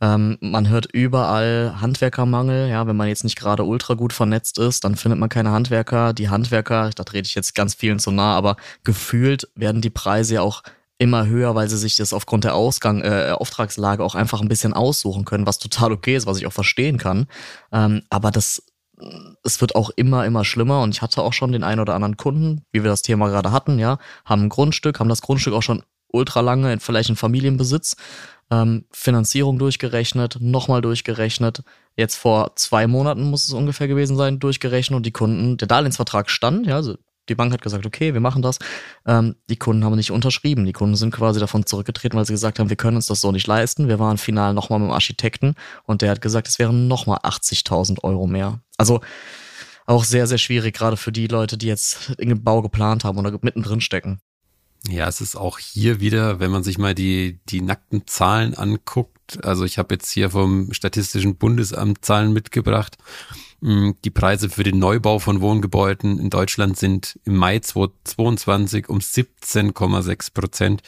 Ähm, 0.00 0.38
man 0.40 0.68
hört 0.68 0.86
überall 0.92 1.80
Handwerkermangel. 1.80 2.68
Ja, 2.68 2.86
wenn 2.86 2.96
man 2.96 3.08
jetzt 3.08 3.24
nicht 3.24 3.38
gerade 3.38 3.64
ultra 3.64 3.94
gut 3.94 4.12
vernetzt 4.12 4.58
ist, 4.58 4.84
dann 4.84 4.96
findet 4.96 5.20
man 5.20 5.28
keine 5.28 5.50
Handwerker. 5.50 6.12
Die 6.12 6.28
Handwerker, 6.28 6.90
da 6.90 7.04
rede 7.12 7.26
ich 7.26 7.34
jetzt 7.34 7.54
ganz 7.54 7.74
vielen 7.74 8.00
zu 8.00 8.10
nah, 8.10 8.34
aber 8.36 8.56
gefühlt 8.82 9.48
werden 9.54 9.80
die 9.80 9.90
Preise 9.90 10.34
ja 10.34 10.42
auch 10.42 10.62
immer 10.98 11.26
höher, 11.26 11.54
weil 11.54 11.68
sie 11.68 11.76
sich 11.76 11.96
das 11.96 12.12
aufgrund 12.12 12.44
der 12.44 12.54
Ausgang, 12.54 13.02
äh, 13.02 13.32
Auftragslage 13.32 14.04
auch 14.04 14.14
einfach 14.14 14.40
ein 14.40 14.48
bisschen 14.48 14.74
aussuchen 14.74 15.24
können, 15.24 15.46
was 15.46 15.58
total 15.58 15.92
okay 15.92 16.16
ist, 16.16 16.26
was 16.26 16.38
ich 16.38 16.46
auch 16.46 16.52
verstehen 16.52 16.98
kann. 16.98 17.26
Ähm, 17.72 18.02
aber 18.10 18.30
das 18.30 18.62
es 19.42 19.60
wird 19.60 19.74
auch 19.74 19.90
immer, 19.96 20.24
immer 20.24 20.44
schlimmer 20.44 20.82
und 20.82 20.94
ich 20.94 21.02
hatte 21.02 21.22
auch 21.22 21.32
schon 21.32 21.52
den 21.52 21.64
einen 21.64 21.80
oder 21.80 21.94
anderen 21.94 22.16
Kunden, 22.16 22.62
wie 22.72 22.82
wir 22.82 22.90
das 22.90 23.02
Thema 23.02 23.28
gerade 23.28 23.52
hatten, 23.52 23.78
ja, 23.78 23.98
haben 24.24 24.44
ein 24.44 24.48
Grundstück, 24.48 25.00
haben 25.00 25.08
das 25.08 25.22
Grundstück 25.22 25.54
auch 25.54 25.62
schon 25.62 25.82
ultra 26.08 26.40
lange, 26.40 26.78
vielleicht 26.80 27.10
in 27.10 27.16
Familienbesitz, 27.16 27.96
ähm, 28.50 28.84
Finanzierung 28.92 29.58
durchgerechnet, 29.58 30.38
nochmal 30.40 30.80
durchgerechnet. 30.80 31.62
Jetzt 31.96 32.16
vor 32.16 32.54
zwei 32.56 32.86
Monaten 32.86 33.24
muss 33.24 33.46
es 33.46 33.52
ungefähr 33.52 33.88
gewesen 33.88 34.16
sein, 34.16 34.38
durchgerechnet 34.38 34.96
und 34.96 35.06
die 35.06 35.12
Kunden, 35.12 35.56
der 35.56 35.68
Darlehensvertrag 35.68 36.30
stand, 36.30 36.66
ja, 36.66 36.76
also 36.76 36.96
die 37.28 37.34
Bank 37.34 37.52
hat 37.52 37.62
gesagt, 37.62 37.86
okay, 37.86 38.14
wir 38.14 38.20
machen 38.20 38.42
das. 38.42 38.58
Ähm, 39.06 39.36
die 39.48 39.56
Kunden 39.56 39.84
haben 39.84 39.96
nicht 39.96 40.10
unterschrieben. 40.10 40.64
Die 40.66 40.72
Kunden 40.72 40.96
sind 40.96 41.12
quasi 41.12 41.40
davon 41.40 41.66
zurückgetreten, 41.66 42.18
weil 42.18 42.26
sie 42.26 42.32
gesagt 42.32 42.58
haben, 42.58 42.68
wir 42.68 42.76
können 42.76 42.96
uns 42.96 43.06
das 43.06 43.20
so 43.20 43.32
nicht 43.32 43.46
leisten. 43.46 43.88
Wir 43.88 43.98
waren 43.98 44.18
final 44.18 44.54
nochmal 44.54 44.78
mit 44.78 44.88
dem 44.88 44.92
Architekten 44.92 45.54
und 45.84 46.02
der 46.02 46.10
hat 46.10 46.20
gesagt, 46.20 46.48
es 46.48 46.58
wären 46.58 46.88
nochmal 46.88 47.18
80.000 47.18 48.02
Euro 48.04 48.26
mehr. 48.26 48.60
Also 48.76 49.00
auch 49.86 50.04
sehr, 50.04 50.26
sehr 50.26 50.38
schwierig, 50.38 50.74
gerade 50.74 50.96
für 50.96 51.12
die 51.12 51.26
Leute, 51.26 51.58
die 51.58 51.66
jetzt 51.66 52.14
den 52.18 52.42
Bau 52.42 52.62
geplant 52.62 53.04
haben 53.04 53.18
oder 53.18 53.38
mittendrin 53.42 53.80
stecken. 53.80 54.20
Ja, 54.88 55.08
es 55.08 55.20
ist 55.20 55.36
auch 55.36 55.58
hier 55.58 56.00
wieder, 56.00 56.40
wenn 56.40 56.50
man 56.50 56.62
sich 56.62 56.78
mal 56.78 56.94
die, 56.94 57.40
die 57.48 57.62
nackten 57.62 58.06
Zahlen 58.06 58.54
anguckt. 58.54 59.13
Also 59.42 59.64
ich 59.64 59.78
habe 59.78 59.94
jetzt 59.94 60.10
hier 60.10 60.30
vom 60.30 60.72
Statistischen 60.72 61.36
Bundesamt 61.36 62.04
Zahlen 62.04 62.32
mitgebracht. 62.32 62.96
Mm, 63.60 63.92
die 64.04 64.10
Preise 64.10 64.50
für 64.50 64.62
den 64.62 64.78
Neubau 64.78 65.18
von 65.18 65.40
Wohngebäuden 65.40 66.18
in 66.18 66.30
Deutschland 66.30 66.76
sind 66.76 67.18
im 67.24 67.36
Mai 67.36 67.58
2022 67.58 68.88
um 68.88 68.98
17,6 68.98 70.34
Prozent 70.34 70.82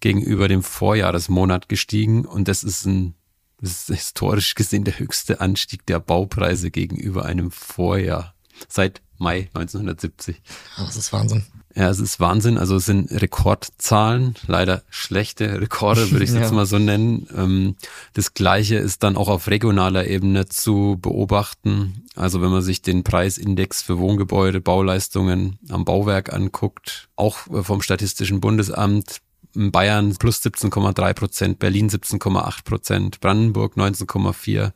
gegenüber 0.00 0.48
dem 0.48 0.62
Vorjahresmonat 0.62 1.68
gestiegen. 1.68 2.24
Und 2.24 2.48
das 2.48 2.64
ist 2.64 2.84
ein, 2.84 3.14
das 3.60 3.88
ist 3.88 3.96
historisch 3.96 4.54
gesehen 4.54 4.84
der 4.84 4.98
höchste 4.98 5.40
Anstieg 5.40 5.86
der 5.86 6.00
Baupreise 6.00 6.70
gegenüber 6.70 7.24
einem 7.24 7.50
Vorjahr 7.50 8.34
seit 8.68 9.02
Mai 9.18 9.48
1970. 9.54 10.40
Das 10.76 10.96
ist 10.96 11.12
Wahnsinn. 11.12 11.44
Ja, 11.74 11.90
es 11.90 12.00
ist 12.00 12.18
Wahnsinn. 12.18 12.58
Also 12.58 12.76
es 12.76 12.86
sind 12.86 13.10
Rekordzahlen, 13.10 14.34
leider 14.46 14.82
schlechte 14.90 15.60
Rekorde, 15.60 16.10
würde 16.10 16.24
ich 16.24 16.30
es 16.30 16.34
ja. 16.34 16.42
jetzt 16.42 16.52
mal 16.52 16.66
so 16.66 16.78
nennen. 16.78 17.28
Ähm, 17.36 17.76
das 18.14 18.34
Gleiche 18.34 18.76
ist 18.76 19.02
dann 19.02 19.16
auch 19.16 19.28
auf 19.28 19.48
regionaler 19.48 20.06
Ebene 20.06 20.48
zu 20.48 20.98
beobachten. 21.00 22.04
Also 22.16 22.42
wenn 22.42 22.50
man 22.50 22.62
sich 22.62 22.82
den 22.82 23.04
Preisindex 23.04 23.82
für 23.82 23.98
Wohngebäude, 23.98 24.60
Bauleistungen 24.60 25.58
am 25.68 25.84
Bauwerk 25.84 26.32
anguckt, 26.32 27.08
auch 27.14 27.36
vom 27.62 27.82
Statistischen 27.82 28.40
Bundesamt, 28.40 29.20
Bayern 29.54 30.16
plus 30.16 30.42
17,3 30.42 31.14
Prozent, 31.14 31.58
Berlin 31.58 31.88
17,8 31.88 32.64
Prozent, 32.64 33.20
Brandenburg 33.20 33.76
19,4 33.76 34.72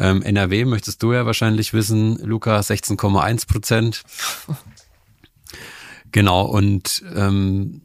ähm, 0.00 0.22
NRW 0.22 0.64
möchtest 0.64 1.02
du 1.02 1.12
ja 1.12 1.26
wahrscheinlich 1.26 1.72
wissen, 1.72 2.18
Luca 2.18 2.58
16,1 2.58 3.46
Prozent. 3.46 4.02
Genau, 6.12 6.42
und 6.42 7.04
ähm, 7.14 7.82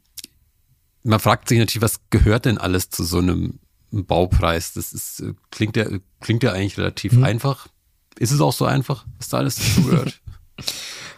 man 1.04 1.20
fragt 1.20 1.48
sich 1.48 1.60
natürlich, 1.60 1.84
was 1.84 2.00
gehört 2.10 2.46
denn 2.46 2.58
alles 2.58 2.90
zu 2.90 3.04
so 3.04 3.20
einem 3.20 3.60
Baupreis? 3.92 4.74
Das 4.74 4.94
ist, 4.94 5.20
äh, 5.20 5.34
klingt 5.52 5.78
ja, 5.78 5.86
klingt 6.22 6.42
ja 6.42 6.52
eigentlich 6.52 6.80
relativ 6.80 7.12
hm. 7.12 7.24
einfach. 7.24 7.68
Ist 8.18 8.32
es 8.32 8.42
auch 8.42 8.52
so 8.54 8.66
einfach, 8.66 9.06
was 9.20 9.30
da 9.30 9.38
alles 9.38 9.56
dazugehört? 9.56 10.20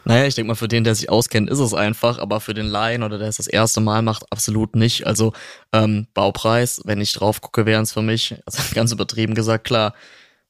Naja, 0.08 0.26
ich 0.26 0.36
denke 0.36 0.48
mal, 0.48 0.56
für 0.56 0.70
den, 0.70 0.86
der 0.86 0.96
sich 0.96 1.10
auskennt, 1.10 1.50
ist 1.50 1.60
es 1.60 1.74
einfach, 1.74 2.18
aber 2.18 2.40
für 2.40 2.54
den 2.54 2.66
Laien 2.66 3.04
oder 3.04 3.18
der 3.18 3.28
es 3.28 3.38
das 3.38 3.48
erste 3.48 3.82
Mal 3.82 4.02
macht, 4.02 4.32
absolut 4.32 4.74
nicht. 4.74 5.06
Also 5.06 5.34
ähm, 5.74 6.08
Baupreis, 6.14 6.82
wenn 6.86 7.02
ich 7.02 7.12
drauf 7.12 7.42
gucke, 7.42 7.66
wären 7.66 7.84
es 7.84 7.92
für 7.92 8.02
mich, 8.02 8.36
also 8.46 8.64
ganz 8.74 8.94
übertrieben 8.94 9.36
gesagt, 9.36 9.66
klar, 9.66 9.94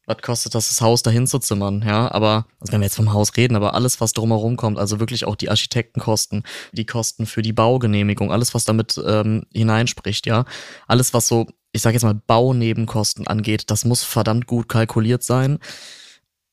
was 0.07 0.17
kostet 0.21 0.55
das, 0.55 0.69
das 0.69 0.81
Haus 0.81 1.03
dahin 1.03 1.27
zu 1.27 1.37
zimmern, 1.37 1.83
ja, 1.85 2.09
aber, 2.11 2.47
also 2.59 2.71
wenn 2.71 2.79
wir 2.79 2.85
jetzt 2.85 2.95
vom 2.95 3.11
Haus 3.11 3.35
reden, 3.35 3.55
aber 3.55 3.75
alles, 3.75 3.99
was 3.99 4.13
drumherum 4.13 4.55
kommt, 4.55 4.79
also 4.79 4.99
wirklich 5.01 5.25
auch 5.25 5.35
die 5.35 5.49
Architektenkosten, 5.49 6.43
die 6.71 6.85
Kosten 6.85 7.25
für 7.25 7.41
die 7.41 7.53
Baugenehmigung, 7.53 8.31
alles, 8.31 8.53
was 8.53 8.63
damit 8.63 8.99
ähm, 9.05 9.45
hineinspricht, 9.53 10.25
ja, 10.25 10.45
alles, 10.87 11.13
was 11.13 11.27
so, 11.27 11.45
ich 11.73 11.81
sage 11.81 11.95
jetzt 11.95 12.03
mal, 12.03 12.15
Baunebenkosten 12.15 13.27
angeht, 13.27 13.69
das 13.69 13.83
muss 13.83 14.03
verdammt 14.03 14.47
gut 14.47 14.69
kalkuliert 14.69 15.23
sein. 15.23 15.59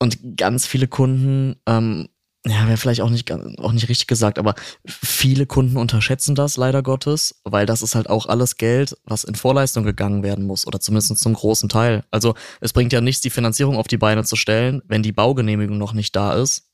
Und 0.01 0.37
ganz 0.37 0.67
viele 0.67 0.89
Kunden 0.89 1.55
ähm, 1.67 2.09
ja, 2.47 2.67
wäre 2.67 2.77
vielleicht 2.77 3.01
auch 3.01 3.09
nicht, 3.09 3.31
auch 3.33 3.73
nicht 3.73 3.89
richtig 3.89 4.07
gesagt, 4.07 4.39
aber 4.39 4.55
viele 4.87 5.47
Kunden 5.47 5.79
unterschätzen 5.79 6.35
das 6.35 6.59
leider 6.59 6.83
Gottes, 6.83 7.41
weil 7.45 7.65
das 7.65 7.81
ist 7.81 7.95
halt 7.95 8.11
auch 8.11 8.27
alles 8.27 8.57
Geld, 8.57 8.97
was 9.05 9.25
in 9.25 9.35
Vorleistung 9.35 9.85
gegangen 9.85 10.23
werden 10.23 10.47
muss 10.47 10.67
oder 10.67 10.79
zumindest 10.79 11.19
zum 11.19 11.33
großen 11.33 11.71
Teil. 11.71 12.05
Also 12.11 12.35
es 12.61 12.75
bringt 12.75 12.93
ja 12.93 13.01
nichts, 13.01 13.23
die 13.23 13.31
Finanzierung 13.31 13.79
auf 13.79 13.89
die 13.89 13.97
Beine 13.97 14.25
zu 14.25 14.37
stellen, 14.37 14.83
wenn 14.89 15.03
die 15.03 15.13
Baugenehmigung 15.13 15.79
noch 15.79 15.95
nicht 15.95 16.15
da 16.15 16.35
ist. 16.35 16.69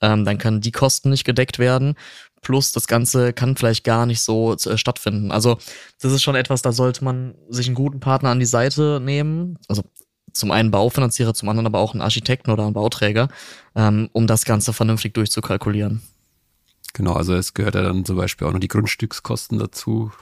Ähm, 0.00 0.24
dann 0.24 0.38
können 0.38 0.60
die 0.60 0.72
Kosten 0.72 1.10
nicht 1.10 1.24
gedeckt 1.24 1.60
werden. 1.60 1.94
Plus 2.40 2.72
das 2.72 2.88
Ganze 2.88 3.32
kann 3.32 3.56
vielleicht 3.56 3.84
gar 3.84 4.04
nicht 4.04 4.20
so 4.20 4.54
äh, 4.54 4.76
stattfinden. 4.76 5.30
Also 5.30 5.58
das 6.00 6.10
ist 6.10 6.24
schon 6.24 6.34
etwas, 6.34 6.60
da 6.60 6.72
sollte 6.72 7.04
man 7.04 7.36
sich 7.48 7.68
einen 7.68 7.76
guten 7.76 8.00
Partner 8.00 8.30
an 8.30 8.40
die 8.40 8.46
Seite 8.46 9.00
nehmen. 9.00 9.58
Also 9.68 9.84
zum 10.32 10.50
einen 10.50 10.70
Baufinanzierer, 10.70 11.34
zum 11.34 11.48
anderen 11.48 11.66
aber 11.66 11.78
auch 11.78 11.92
einen 11.92 12.02
Architekten 12.02 12.50
oder 12.50 12.64
einen 12.64 12.74
Bauträger, 12.74 13.28
ähm, 13.74 14.08
um 14.12 14.26
das 14.26 14.44
Ganze 14.44 14.72
vernünftig 14.72 15.14
durchzukalkulieren. 15.14 16.02
Genau, 16.94 17.14
also 17.14 17.34
es 17.34 17.54
gehört 17.54 17.74
ja 17.74 17.82
dann 17.82 18.04
zum 18.04 18.16
Beispiel 18.16 18.46
auch 18.46 18.52
noch 18.52 18.60
die 18.60 18.68
Grundstückskosten 18.68 19.58
dazu 19.58 20.12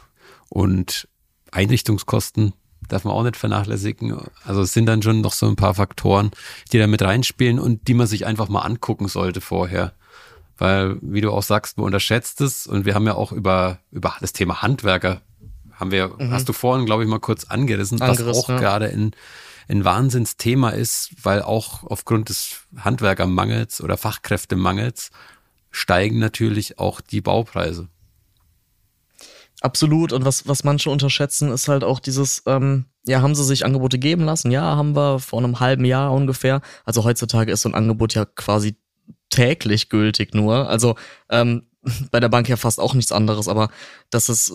und 0.49 1.09
Einrichtungskosten 1.51 2.53
darf 2.88 3.05
man 3.05 3.14
auch 3.14 3.23
nicht 3.23 3.37
vernachlässigen. 3.37 4.16
Also 4.44 4.62
es 4.62 4.73
sind 4.73 4.87
dann 4.87 5.03
schon 5.03 5.20
noch 5.20 5.33
so 5.33 5.46
ein 5.46 5.57
paar 5.57 5.75
Faktoren, 5.75 6.31
die 6.73 6.79
da 6.79 6.87
mit 6.87 7.03
reinspielen 7.03 7.59
und 7.59 7.88
die 7.88 7.94
man 7.94 8.07
sich 8.07 8.27
einfach 8.27 8.49
mal 8.49 8.62
angucken 8.62 9.09
sollte 9.09 9.40
vorher. 9.40 9.92
Weil, 10.59 10.99
wie 11.01 11.20
du 11.20 11.31
auch 11.31 11.42
sagst, 11.42 11.79
man 11.79 11.87
unterschätzt 11.87 12.40
es 12.40 12.66
und 12.66 12.85
wir 12.85 12.94
haben 12.94 13.07
ja 13.07 13.14
auch 13.14 13.33
über, 13.33 13.79
über 13.90 14.14
das 14.20 14.33
Thema 14.33 14.62
Handwerker, 14.62 15.23
haben 15.81 15.90
wir, 15.90 16.14
mhm. 16.19 16.31
hast 16.31 16.49
du 16.49 16.53
vorhin, 16.53 16.87
glaube 16.87 17.03
ich, 17.03 17.09
mal 17.09 17.19
kurz 17.19 17.45
angerissen, 17.45 18.01
angerissen 18.01 18.27
was 18.27 18.45
auch 18.45 18.49
ja. 18.51 18.59
gerade 18.59 18.87
in 18.87 19.12
ein 19.69 19.85
Wahnsinnsthema 19.85 20.71
ist, 20.71 21.11
weil 21.23 21.43
auch 21.43 21.85
aufgrund 21.85 22.29
des 22.29 22.62
Handwerkermangels 22.77 23.81
oder 23.81 23.97
Fachkräftemangels 23.97 25.11
steigen 25.71 26.19
natürlich 26.19 26.79
auch 26.79 27.01
die 27.01 27.21
Baupreise. 27.21 27.88
Absolut. 29.61 30.12
Und 30.12 30.25
was, 30.25 30.49
was 30.49 30.64
manche 30.64 30.90
unterschätzen, 30.90 31.53
ist 31.53 31.69
halt 31.69 31.85
auch 31.85 32.01
dieses, 32.01 32.43
ähm, 32.47 32.87
ja, 33.07 33.21
haben 33.21 33.35
sie 33.35 33.45
sich 33.45 33.64
Angebote 33.64 33.99
geben 33.99 34.25
lassen? 34.25 34.51
Ja, 34.51 34.62
haben 34.62 34.97
wir 34.97 35.19
vor 35.19 35.38
einem 35.38 35.61
halben 35.61 35.85
Jahr 35.85 36.12
ungefähr. 36.12 36.62
Also 36.85 37.05
heutzutage 37.05 37.53
ist 37.53 37.62
so 37.62 37.69
ein 37.69 37.75
Angebot 37.75 38.14
ja 38.14 38.25
quasi 38.25 38.77
täglich 39.29 39.88
gültig 39.90 40.35
nur. 40.35 40.69
Also 40.69 40.97
ähm, 41.29 41.66
bei 42.11 42.21
der 42.21 42.29
Bank 42.29 42.49
ja 42.49 42.57
fast 42.57 42.81
auch 42.81 42.95
nichts 42.95 43.12
anderes, 43.12 43.49
aber 43.49 43.71
das 44.09 44.29
ist 44.29 44.53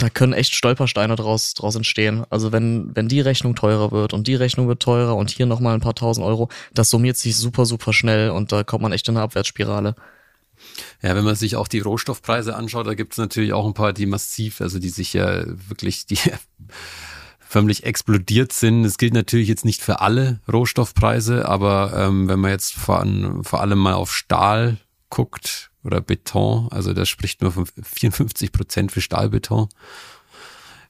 da 0.00 0.10
können 0.10 0.32
echt 0.32 0.54
Stolpersteine 0.54 1.14
draus, 1.14 1.54
draus 1.54 1.76
entstehen. 1.76 2.24
Also 2.30 2.52
wenn, 2.52 2.94
wenn 2.94 3.08
die 3.08 3.20
Rechnung 3.20 3.54
teurer 3.54 3.92
wird 3.92 4.12
und 4.12 4.26
die 4.26 4.34
Rechnung 4.34 4.66
wird 4.68 4.82
teurer 4.82 5.16
und 5.16 5.30
hier 5.30 5.46
nochmal 5.46 5.74
ein 5.74 5.80
paar 5.80 5.94
tausend 5.94 6.26
Euro, 6.26 6.48
das 6.74 6.90
summiert 6.90 7.16
sich 7.16 7.36
super, 7.36 7.64
super 7.64 7.92
schnell 7.92 8.30
und 8.30 8.50
da 8.50 8.64
kommt 8.64 8.82
man 8.82 8.92
echt 8.92 9.08
in 9.08 9.16
eine 9.16 9.24
Abwärtsspirale. 9.24 9.94
Ja, 11.02 11.14
wenn 11.14 11.24
man 11.24 11.36
sich 11.36 11.54
auch 11.54 11.68
die 11.68 11.78
Rohstoffpreise 11.78 12.56
anschaut, 12.56 12.88
da 12.88 12.94
gibt 12.94 13.12
es 13.12 13.18
natürlich 13.18 13.52
auch 13.52 13.66
ein 13.66 13.74
paar, 13.74 13.92
die 13.92 14.06
massiv, 14.06 14.60
also 14.60 14.80
die 14.80 14.88
sich 14.88 15.12
ja 15.12 15.44
wirklich, 15.46 16.06
die 16.06 16.18
förmlich 17.38 17.84
explodiert 17.84 18.52
sind. 18.52 18.84
Es 18.84 18.98
gilt 18.98 19.14
natürlich 19.14 19.48
jetzt 19.48 19.64
nicht 19.64 19.80
für 19.80 20.00
alle 20.00 20.40
Rohstoffpreise, 20.52 21.48
aber 21.48 21.92
ähm, 21.94 22.28
wenn 22.28 22.40
man 22.40 22.50
jetzt 22.50 22.74
vor, 22.74 23.06
vor 23.42 23.60
allem 23.60 23.78
mal 23.78 23.94
auf 23.94 24.12
Stahl 24.12 24.78
guckt, 25.08 25.70
oder 25.88 26.00
Beton, 26.02 26.68
also 26.70 26.92
da 26.92 27.06
spricht 27.06 27.42
man 27.42 27.50
von 27.50 27.66
54 27.66 28.52
Prozent 28.52 28.92
für 28.92 29.00
Stahlbeton. 29.00 29.68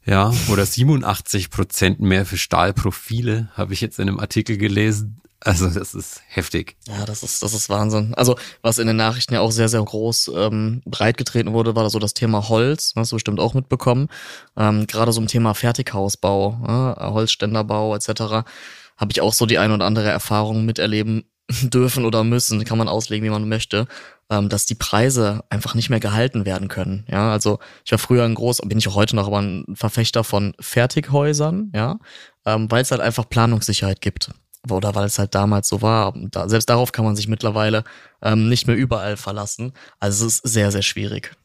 Ja, 0.05 0.33
oder 0.51 0.67
87 0.67 1.51
Prozent 1.51 2.01
mehr 2.01 2.27
für 2.27 2.37
Stahlprofile, 2.37 3.51
habe 3.55 3.75
ich 3.75 3.81
jetzt 3.81 3.99
in 3.99 4.09
einem 4.09 4.21
Artikel 4.21 4.57
gelesen. 4.57 5.21
Also 5.41 5.69
das 5.71 5.95
ist 5.95 6.21
heftig. 6.27 6.77
Ja, 6.89 7.05
das 7.05 7.23
ist, 7.23 7.43
das 7.43 7.55
ist 7.55 7.69
Wahnsinn. 7.69 8.13
Also 8.15 8.37
was 8.61 8.79
in 8.79 8.89
den 8.89 8.97
Nachrichten 8.97 9.35
ja 9.35 9.41
auch 9.41 9.53
sehr, 9.53 9.69
sehr 9.69 9.83
groß 9.83 10.33
ähm, 10.35 10.83
breitgetreten 10.85 11.53
wurde, 11.53 11.77
war 11.77 11.89
so 11.91 12.01
das 12.01 12.15
Thema 12.15 12.49
Holz. 12.49 12.93
Hast 12.97 13.13
du 13.13 13.17
bestimmt 13.17 13.39
auch 13.39 13.55
mitbekommen. 13.55 14.09
Ähm, 14.57 14.89
Gerade 14.89 15.13
so 15.13 15.21
im 15.21 15.29
Thema 15.29 15.55
Fertighausbau, 15.55 16.97
äh, 16.99 17.05
Holzständerbau 17.05 17.95
etc. 17.95 18.09
habe 18.97 19.13
ich 19.13 19.21
auch 19.21 19.33
so 19.33 19.47
die 19.47 19.59
ein 19.59 19.71
oder 19.71 19.85
andere 19.85 20.09
Erfahrung 20.09 20.65
miterleben 20.65 21.25
dürfen 21.63 22.05
oder 22.05 22.25
müssen, 22.25 22.65
kann 22.65 22.79
man 22.79 22.89
auslegen, 22.89 23.25
wie 23.25 23.31
man 23.31 23.49
möchte. 23.49 23.87
Ähm, 24.31 24.49
dass 24.49 24.67
die 24.67 24.75
Preise 24.75 25.45
einfach 25.51 25.75
nicht 25.75 25.91
mehr 25.91 26.01
gehalten 26.01 26.45
werden 26.45 26.69
können. 26.69 27.05
Ja, 27.09 27.33
also 27.33 27.59
ich 27.85 27.91
war 27.93 27.99
früher 27.99 28.25
ein 28.25 28.35
groß, 28.35 28.63
bin 28.67 28.79
ich 28.79 28.89
auch 28.89 28.95
heute 28.95 29.17
noch, 29.17 29.27
aber 29.27 29.41
ein 29.41 29.65
Verfechter 29.75 30.25
von 30.25 30.55
Fertighäusern, 30.61 31.73
ja, 31.75 31.99
ähm, 32.45 32.71
weil 32.71 32.83
es 32.83 32.91
halt 32.91 33.01
einfach 33.01 33.29
Planungssicherheit 33.29 34.01
gibt. 34.01 34.31
Oder 34.69 34.95
weil 34.95 35.07
es 35.07 35.19
halt 35.19 35.35
damals 35.35 35.69
so 35.69 35.83
war. 35.83 36.13
Da, 36.31 36.49
selbst 36.49 36.69
darauf 36.69 36.93
kann 36.93 37.05
man 37.05 37.17
sich 37.17 37.29
mittlerweile 37.29 37.85
ähm, 38.21 38.49
nicht 38.49 38.67
mehr 38.67 38.77
überall 38.77 39.17
verlassen. 39.17 39.73
Also 40.01 40.27
es 40.27 40.41
ist 40.41 40.53
sehr, 40.53 40.73
sehr 40.73 40.83
schwierig. 40.83 41.37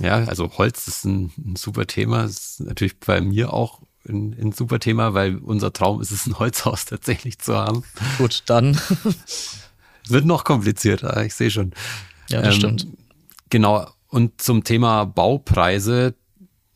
Ja, 0.00 0.24
also 0.24 0.50
Holz 0.56 0.86
ist 0.86 1.04
ein, 1.04 1.32
ein 1.38 1.56
super 1.56 1.86
Thema. 1.86 2.22
Das 2.22 2.32
ist 2.32 2.60
natürlich 2.60 3.00
bei 3.00 3.20
mir 3.20 3.52
auch 3.52 3.80
ein, 4.08 4.36
ein 4.38 4.52
super 4.52 4.78
Thema, 4.78 5.14
weil 5.14 5.36
unser 5.36 5.72
Traum 5.72 6.00
ist 6.00 6.10
es, 6.10 6.26
ein 6.26 6.38
Holzhaus 6.38 6.84
tatsächlich 6.84 7.38
zu 7.38 7.56
haben. 7.56 7.82
Gut, 8.18 8.42
dann. 8.46 8.80
Wird 10.08 10.26
noch 10.26 10.44
komplizierter, 10.44 11.24
ich 11.24 11.34
sehe 11.34 11.50
schon. 11.50 11.72
Ja, 12.30 12.42
das 12.42 12.54
ähm, 12.54 12.60
stimmt. 12.60 12.86
Genau. 13.50 13.86
Und 14.08 14.40
zum 14.40 14.64
Thema 14.64 15.04
Baupreise 15.04 16.14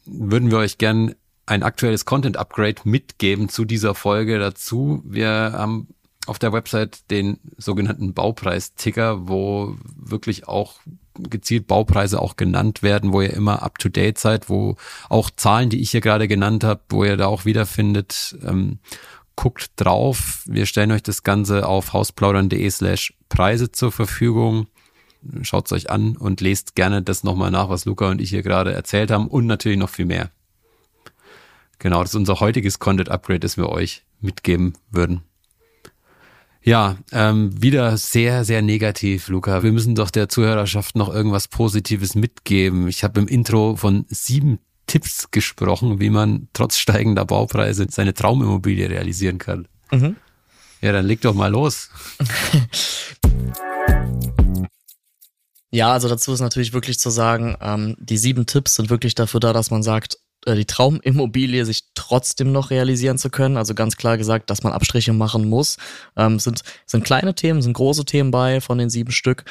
würden 0.04 0.50
wir 0.50 0.58
euch 0.58 0.78
gern 0.78 1.14
ein 1.46 1.62
aktuelles 1.62 2.04
Content 2.04 2.36
Upgrade 2.36 2.82
mitgeben 2.84 3.48
zu 3.48 3.64
dieser 3.64 3.94
Folge 3.94 4.38
dazu. 4.38 5.02
Wir 5.04 5.28
haben 5.54 5.88
auf 6.26 6.38
der 6.38 6.52
Website 6.52 7.10
den 7.10 7.38
sogenannten 7.58 8.14
Baupreisticker, 8.14 9.28
wo 9.28 9.76
wirklich 9.96 10.48
auch 10.48 10.76
gezielt 11.18 11.66
Baupreise 11.66 12.20
auch 12.20 12.36
genannt 12.36 12.82
werden, 12.82 13.12
wo 13.12 13.20
ihr 13.20 13.32
immer 13.32 13.62
up 13.62 13.78
to 13.78 13.88
date 13.88 14.18
seid, 14.18 14.48
wo 14.48 14.76
auch 15.08 15.30
Zahlen, 15.30 15.70
die 15.70 15.80
ich 15.80 15.90
hier 15.90 16.00
gerade 16.00 16.28
genannt 16.28 16.64
habe, 16.64 16.80
wo 16.88 17.04
ihr 17.04 17.16
da 17.16 17.26
auch 17.26 17.44
wiederfindet. 17.44 18.36
Ähm, 18.42 18.78
guckt 19.36 19.72
drauf. 19.76 20.42
Wir 20.46 20.64
stellen 20.64 20.92
euch 20.92 21.02
das 21.02 21.24
Ganze 21.24 21.66
auf 21.66 21.92
hausplaudern.de 21.92 22.70
slash 22.70 23.14
Preise 23.28 23.70
zur 23.72 23.92
Verfügung. 23.92 24.68
Schaut 25.42 25.66
es 25.66 25.72
euch 25.72 25.90
an 25.90 26.16
und 26.16 26.40
lest 26.40 26.74
gerne 26.74 27.02
das 27.02 27.24
nochmal 27.24 27.50
nach, 27.50 27.68
was 27.68 27.84
Luca 27.84 28.10
und 28.10 28.20
ich 28.20 28.30
hier 28.30 28.42
gerade 28.42 28.72
erzählt 28.72 29.10
haben 29.10 29.28
und 29.28 29.46
natürlich 29.46 29.78
noch 29.78 29.90
viel 29.90 30.06
mehr. 30.06 30.30
Genau, 31.78 32.00
das 32.00 32.10
ist 32.10 32.16
unser 32.16 32.40
heutiges 32.40 32.78
Content 32.78 33.10
Upgrade, 33.10 33.40
das 33.40 33.56
wir 33.56 33.68
euch 33.68 34.04
mitgeben 34.20 34.74
würden. 34.90 35.22
Ja, 36.62 36.96
ähm, 37.12 37.50
wieder 37.62 37.98
sehr, 37.98 38.44
sehr 38.44 38.62
negativ, 38.62 39.28
Luca. 39.28 39.62
Wir 39.62 39.70
müssen 39.70 39.94
doch 39.94 40.10
der 40.10 40.30
Zuhörerschaft 40.30 40.96
noch 40.96 41.12
irgendwas 41.12 41.46
Positives 41.48 42.14
mitgeben. 42.14 42.88
Ich 42.88 43.04
habe 43.04 43.20
im 43.20 43.28
Intro 43.28 43.76
von 43.76 44.06
sieben 44.08 44.60
Tipps 44.86 45.30
gesprochen, 45.30 46.00
wie 46.00 46.08
man 46.08 46.48
trotz 46.54 46.78
steigender 46.78 47.26
Baupreise 47.26 47.86
seine 47.90 48.14
Traumimmobilie 48.14 48.88
realisieren 48.88 49.36
kann. 49.36 49.68
Mhm. 49.92 50.16
Ja, 50.80 50.92
dann 50.92 51.06
leg 51.06 51.20
doch 51.20 51.34
mal 51.34 51.50
los. 51.50 51.90
Ja, 55.74 55.92
also 55.92 56.08
dazu 56.08 56.32
ist 56.32 56.40
natürlich 56.40 56.72
wirklich 56.72 57.00
zu 57.00 57.10
sagen, 57.10 57.56
ähm, 57.60 57.96
die 57.98 58.16
sieben 58.16 58.46
Tipps 58.46 58.76
sind 58.76 58.90
wirklich 58.90 59.16
dafür 59.16 59.40
da, 59.40 59.52
dass 59.52 59.72
man 59.72 59.82
sagt, 59.82 60.18
äh, 60.46 60.54
die 60.54 60.66
Traumimmobilie 60.66 61.64
sich 61.64 61.86
trotzdem 61.96 62.52
noch 62.52 62.70
realisieren 62.70 63.18
zu 63.18 63.28
können. 63.28 63.56
Also 63.56 63.74
ganz 63.74 63.96
klar 63.96 64.16
gesagt, 64.16 64.50
dass 64.50 64.62
man 64.62 64.72
Abstriche 64.72 65.12
machen 65.12 65.48
muss. 65.48 65.76
Ähm, 66.16 66.38
sind, 66.38 66.62
sind 66.86 67.04
kleine 67.04 67.34
Themen, 67.34 67.60
sind 67.60 67.72
große 67.72 68.04
Themen 68.04 68.30
bei 68.30 68.60
von 68.60 68.78
den 68.78 68.88
sieben 68.88 69.10
Stück. 69.10 69.46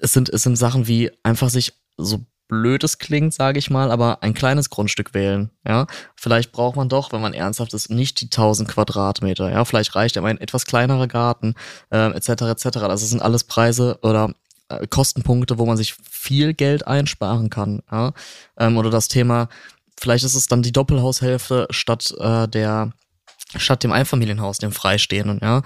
Es 0.00 0.12
sind, 0.12 0.28
es 0.30 0.42
sind 0.42 0.56
Sachen 0.56 0.88
wie 0.88 1.12
einfach 1.22 1.48
sich 1.48 1.74
so 1.96 2.24
blöd 2.48 2.82
es 2.82 2.98
klingt, 2.98 3.32
sage 3.32 3.60
ich 3.60 3.70
mal, 3.70 3.92
aber 3.92 4.24
ein 4.24 4.34
kleines 4.34 4.68
Grundstück 4.68 5.14
wählen. 5.14 5.50
Ja, 5.64 5.86
vielleicht 6.16 6.50
braucht 6.50 6.74
man 6.74 6.88
doch, 6.88 7.12
wenn 7.12 7.20
man 7.20 7.34
ernsthaft 7.34 7.72
ist, 7.72 7.88
nicht 7.88 8.20
die 8.20 8.24
1000 8.24 8.68
Quadratmeter. 8.68 9.48
Ja, 9.52 9.64
vielleicht 9.64 9.94
reicht 9.94 10.18
aber 10.18 10.26
ein 10.26 10.40
etwas 10.40 10.66
kleinerer 10.66 11.06
Garten 11.06 11.54
äh, 11.90 12.10
etc. 12.16 12.30
etc. 12.30 12.64
Das 12.80 13.08
sind 13.08 13.22
alles 13.22 13.44
Preise 13.44 14.00
oder 14.02 14.34
äh, 14.70 14.86
Kostenpunkte, 14.86 15.58
wo 15.58 15.66
man 15.66 15.76
sich 15.76 15.94
viel 16.10 16.54
Geld 16.54 16.86
einsparen 16.86 17.50
kann. 17.50 17.82
Ja? 17.90 18.12
Ähm, 18.56 18.78
oder 18.78 18.90
das 18.90 19.08
Thema 19.08 19.48
Vielleicht 20.00 20.24
ist 20.24 20.34
es 20.34 20.46
dann 20.46 20.62
die 20.62 20.72
Doppelhaushälfte 20.72 21.66
statt 21.68 22.14
äh, 22.18 22.48
der 22.48 22.90
statt 23.56 23.82
dem 23.82 23.92
Einfamilienhaus, 23.92 24.58
dem 24.58 24.72
Freistehenden, 24.72 25.40
ja. 25.42 25.62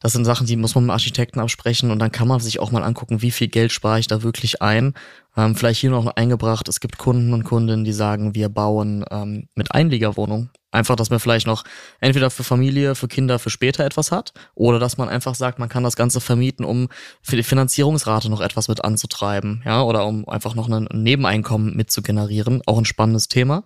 Das 0.00 0.12
sind 0.12 0.24
Sachen, 0.24 0.46
die 0.46 0.56
muss 0.56 0.74
man 0.74 0.84
mit 0.84 0.92
Architekten 0.92 1.40
absprechen 1.40 1.90
und 1.90 1.98
dann 1.98 2.12
kann 2.12 2.28
man 2.28 2.40
sich 2.40 2.58
auch 2.60 2.70
mal 2.70 2.82
angucken, 2.82 3.22
wie 3.22 3.30
viel 3.30 3.48
Geld 3.48 3.72
spare 3.72 4.00
ich 4.00 4.06
da 4.06 4.22
wirklich 4.22 4.62
ein. 4.62 4.94
Ähm, 5.36 5.54
vielleicht 5.54 5.80
hier 5.80 5.90
noch 5.90 6.06
eingebracht, 6.06 6.68
es 6.68 6.80
gibt 6.80 6.98
Kunden 6.98 7.32
und 7.32 7.44
Kundinnen, 7.44 7.84
die 7.84 7.92
sagen, 7.92 8.34
wir 8.34 8.48
bauen 8.48 9.04
ähm, 9.10 9.48
mit 9.54 9.72
Einliegerwohnung. 9.72 10.50
Einfach, 10.70 10.96
dass 10.96 11.08
man 11.08 11.18
vielleicht 11.18 11.46
noch 11.46 11.64
entweder 12.00 12.28
für 12.28 12.44
Familie, 12.44 12.94
für 12.94 13.08
Kinder, 13.08 13.38
für 13.38 13.48
später 13.48 13.86
etwas 13.86 14.12
hat 14.12 14.34
oder 14.54 14.78
dass 14.78 14.98
man 14.98 15.08
einfach 15.08 15.34
sagt, 15.34 15.58
man 15.58 15.70
kann 15.70 15.82
das 15.82 15.96
Ganze 15.96 16.20
vermieten, 16.20 16.64
um 16.64 16.88
für 17.22 17.36
die 17.36 17.42
Finanzierungsrate 17.42 18.28
noch 18.28 18.42
etwas 18.42 18.68
mit 18.68 18.84
anzutreiben, 18.84 19.62
ja, 19.64 19.80
oder 19.80 20.04
um 20.04 20.28
einfach 20.28 20.54
noch 20.54 20.68
ein 20.68 20.88
Nebeneinkommen 20.92 21.74
mit 21.74 21.90
zu 21.90 22.02
generieren. 22.02 22.60
Auch 22.66 22.76
ein 22.76 22.84
spannendes 22.84 23.28
Thema. 23.28 23.62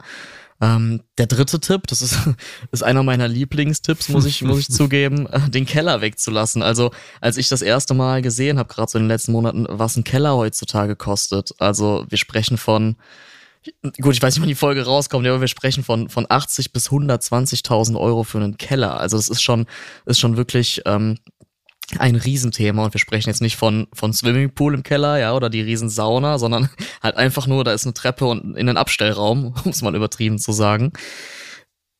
Ähm, 0.62 1.02
der 1.18 1.26
dritte 1.26 1.58
Tipp, 1.58 1.88
das 1.88 2.02
ist, 2.02 2.16
ist 2.70 2.84
einer 2.84 3.02
meiner 3.02 3.26
Lieblingstipps, 3.26 4.08
muss 4.10 4.24
ich, 4.24 4.42
muss 4.42 4.60
ich 4.60 4.68
zugeben, 4.70 5.26
äh, 5.26 5.50
den 5.50 5.66
Keller 5.66 6.00
wegzulassen. 6.00 6.62
Also 6.62 6.92
als 7.20 7.36
ich 7.36 7.48
das 7.48 7.62
erste 7.62 7.94
Mal 7.94 8.22
gesehen 8.22 8.60
habe, 8.60 8.72
gerade 8.72 8.90
so 8.90 8.96
in 8.96 9.04
den 9.04 9.08
letzten 9.08 9.32
Monaten, 9.32 9.66
was 9.68 9.96
ein 9.96 10.04
Keller 10.04 10.36
heutzutage 10.36 10.94
kostet. 10.94 11.52
Also 11.58 12.06
wir 12.08 12.16
sprechen 12.16 12.58
von, 12.58 12.94
gut, 14.00 14.14
ich 14.14 14.22
weiß 14.22 14.34
nicht, 14.36 14.40
wann 14.40 14.48
die 14.48 14.54
Folge 14.54 14.84
rauskommt, 14.84 15.26
aber 15.26 15.40
wir 15.40 15.48
sprechen 15.48 15.82
von, 15.82 16.08
von 16.08 16.26
80 16.28 16.72
bis 16.72 16.90
120.000 16.90 17.98
Euro 17.98 18.22
für 18.22 18.38
einen 18.38 18.56
Keller. 18.56 19.00
Also 19.00 19.16
das 19.16 19.28
ist 19.28 19.42
schon, 19.42 19.66
ist 20.06 20.20
schon 20.20 20.36
wirklich 20.36 20.82
ähm, 20.86 21.18
ein 21.98 22.16
Riesenthema 22.16 22.84
und 22.84 22.94
wir 22.94 23.00
sprechen 23.00 23.28
jetzt 23.28 23.42
nicht 23.42 23.56
von, 23.56 23.86
von 23.92 24.12
Swimmingpool 24.12 24.74
im 24.74 24.82
Keller, 24.82 25.18
ja, 25.18 25.34
oder 25.34 25.50
die 25.50 25.60
Riesensauna, 25.60 26.38
sondern 26.38 26.68
halt 27.02 27.16
einfach 27.16 27.46
nur, 27.46 27.64
da 27.64 27.72
ist 27.72 27.84
eine 27.84 27.94
Treppe 27.94 28.26
und 28.26 28.56
in 28.56 28.66
den 28.66 28.76
Abstellraum, 28.76 29.54
um 29.64 29.70
es 29.70 29.82
mal 29.82 29.94
übertrieben 29.94 30.38
zu 30.38 30.52
sagen. 30.52 30.92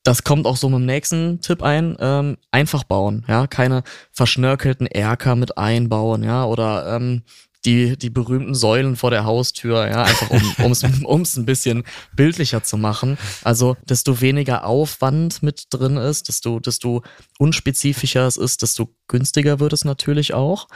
Das 0.04 0.24
kommt 0.24 0.46
auch 0.46 0.56
so 0.56 0.68
mit 0.68 0.80
dem 0.80 0.86
nächsten 0.86 1.40
Tipp 1.40 1.62
ein, 1.62 1.96
ähm, 2.00 2.36
einfach 2.50 2.82
bauen, 2.84 3.24
ja, 3.28 3.46
keine 3.46 3.84
verschnörkelten 4.10 4.86
Erker 4.86 5.36
mit 5.36 5.58
einbauen, 5.58 6.24
ja, 6.24 6.44
oder 6.44 6.96
ähm, 6.96 7.22
die, 7.64 7.96
die 7.96 8.10
berühmten 8.10 8.54
Säulen 8.54 8.96
vor 8.96 9.10
der 9.10 9.24
Haustür, 9.24 9.88
ja, 9.88 10.02
einfach 10.02 10.30
um 10.64 10.72
es 10.72 10.84
um's 11.04 11.36
ein 11.36 11.46
bisschen 11.46 11.84
bildlicher 12.14 12.62
zu 12.62 12.76
machen. 12.76 13.18
Also, 13.44 13.76
desto 13.88 14.20
weniger 14.20 14.64
Aufwand 14.64 15.42
mit 15.42 15.66
drin 15.70 15.96
ist, 15.96 16.28
desto, 16.28 16.60
desto 16.60 17.02
unspezifischer 17.38 18.26
es 18.26 18.36
ist, 18.36 18.62
desto 18.62 18.94
günstiger 19.08 19.60
wird 19.60 19.72
es 19.72 19.84
natürlich 19.84 20.34
auch. 20.34 20.68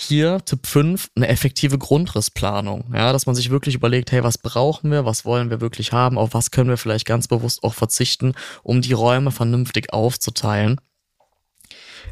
Hier 0.00 0.40
Tipp 0.44 0.64
5, 0.64 1.10
eine 1.16 1.26
effektive 1.26 1.76
Grundrissplanung. 1.76 2.92
Ja, 2.94 3.12
dass 3.12 3.26
man 3.26 3.34
sich 3.34 3.50
wirklich 3.50 3.74
überlegt, 3.74 4.12
hey, 4.12 4.22
was 4.22 4.38
brauchen 4.38 4.92
wir, 4.92 5.04
was 5.04 5.24
wollen 5.24 5.50
wir 5.50 5.60
wirklich 5.60 5.90
haben, 5.90 6.18
auf 6.18 6.34
was 6.34 6.52
können 6.52 6.70
wir 6.70 6.76
vielleicht 6.76 7.04
ganz 7.04 7.26
bewusst 7.26 7.64
auch 7.64 7.74
verzichten, 7.74 8.34
um 8.62 8.80
die 8.80 8.92
Räume 8.92 9.32
vernünftig 9.32 9.92
aufzuteilen. 9.92 10.80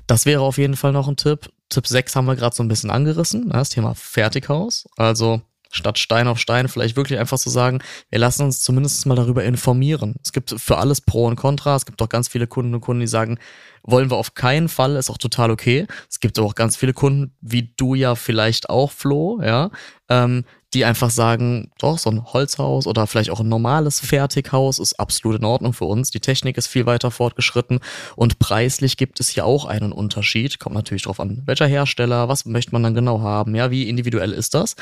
Das 0.06 0.26
wäre 0.26 0.42
auf 0.42 0.58
jeden 0.58 0.76
Fall 0.76 0.92
noch 0.92 1.08
ein 1.08 1.16
Tipp. 1.16 1.50
Tipp 1.68 1.86
6 1.86 2.14
haben 2.14 2.26
wir 2.26 2.36
gerade 2.36 2.54
so 2.54 2.62
ein 2.62 2.68
bisschen 2.68 2.90
angerissen, 2.90 3.46
ne, 3.46 3.54
das 3.54 3.70
Thema 3.70 3.94
Fertighaus. 3.94 4.86
Also 4.96 5.42
statt 5.70 5.98
Stein 5.98 6.28
auf 6.28 6.38
Stein 6.38 6.68
vielleicht 6.68 6.96
wirklich 6.96 7.18
einfach 7.18 7.38
zu 7.38 7.50
so 7.50 7.54
sagen, 7.54 7.80
wir 8.10 8.18
lassen 8.18 8.42
uns 8.44 8.62
zumindest 8.62 9.04
mal 9.06 9.16
darüber 9.16 9.44
informieren. 9.44 10.14
Es 10.22 10.32
gibt 10.32 10.54
für 10.56 10.78
alles 10.78 11.00
Pro 11.00 11.26
und 11.26 11.36
Contra. 11.36 11.76
Es 11.76 11.86
gibt 11.86 12.00
auch 12.02 12.08
ganz 12.08 12.28
viele 12.28 12.46
Kunden 12.46 12.74
und 12.74 12.80
Kunden, 12.80 13.00
die 13.00 13.06
sagen, 13.06 13.38
wollen 13.82 14.10
wir 14.10 14.16
auf 14.16 14.34
keinen 14.34 14.68
Fall, 14.68 14.96
ist 14.96 15.10
auch 15.10 15.18
total 15.18 15.50
okay. 15.50 15.86
Es 16.10 16.20
gibt 16.20 16.38
auch 16.38 16.54
ganz 16.54 16.76
viele 16.76 16.92
Kunden, 16.92 17.34
wie 17.40 17.74
du 17.76 17.94
ja 17.94 18.14
vielleicht 18.14 18.70
auch, 18.70 18.90
Flo, 18.90 19.40
ja, 19.42 19.70
ähm, 20.08 20.44
die 20.74 20.84
einfach 20.84 21.10
sagen, 21.10 21.70
doch, 21.78 21.98
so 21.98 22.10
ein 22.10 22.24
Holzhaus 22.24 22.86
oder 22.86 23.06
vielleicht 23.06 23.30
auch 23.30 23.40
ein 23.40 23.48
normales 23.48 24.00
Fertighaus 24.00 24.78
ist 24.78 24.98
absolut 24.98 25.38
in 25.38 25.44
Ordnung 25.44 25.72
für 25.72 25.84
uns. 25.84 26.10
Die 26.10 26.20
Technik 26.20 26.58
ist 26.58 26.66
viel 26.66 26.86
weiter 26.86 27.10
fortgeschritten 27.10 27.80
und 28.16 28.38
preislich 28.38 28.96
gibt 28.96 29.20
es 29.20 29.28
hier 29.28 29.46
auch 29.46 29.64
einen 29.64 29.92
Unterschied. 29.92 30.58
Kommt 30.58 30.74
natürlich 30.74 31.04
drauf 31.04 31.20
an, 31.20 31.42
welcher 31.46 31.66
Hersteller, 31.66 32.28
was 32.28 32.44
möchte 32.46 32.72
man 32.72 32.82
dann 32.82 32.94
genau 32.94 33.20
haben, 33.20 33.54
ja, 33.54 33.70
wie 33.70 33.88
individuell 33.88 34.32
ist 34.32 34.54
das. 34.54 34.76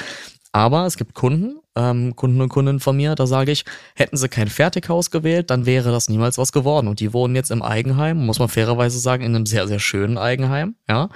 Aber 0.55 0.87
es 0.87 0.97
gibt 0.97 1.14
Kunden, 1.14 1.57
ähm, 1.75 2.14
Kunden 2.14 2.40
und 2.40 2.49
Kundinnen 2.49 2.79
von 2.79 2.97
mir, 2.97 3.16
da 3.16 3.27
sage 3.27 3.51
ich, 3.51 3.64
hätten 3.97 4.16
sie 4.16 4.29
kein 4.29 4.47
Fertighaus 4.47 5.11
gewählt, 5.11 5.51
dann 5.51 5.66
wäre 5.66 5.90
das 5.90 6.09
niemals 6.09 6.38
was 6.38 6.53
geworden. 6.53 6.87
Und 6.87 7.01
die 7.01 7.12
wohnen 7.12 7.35
jetzt 7.35 7.51
im 7.51 7.61
Eigenheim, 7.61 8.25
muss 8.25 8.38
man 8.38 8.49
fairerweise 8.49 9.01
sagen, 9.01 9.25
in 9.25 9.35
einem 9.35 9.47
sehr, 9.47 9.66
sehr 9.66 9.81
schönen 9.81 10.16
Eigenheim. 10.16 10.77
Ja, 10.88 11.09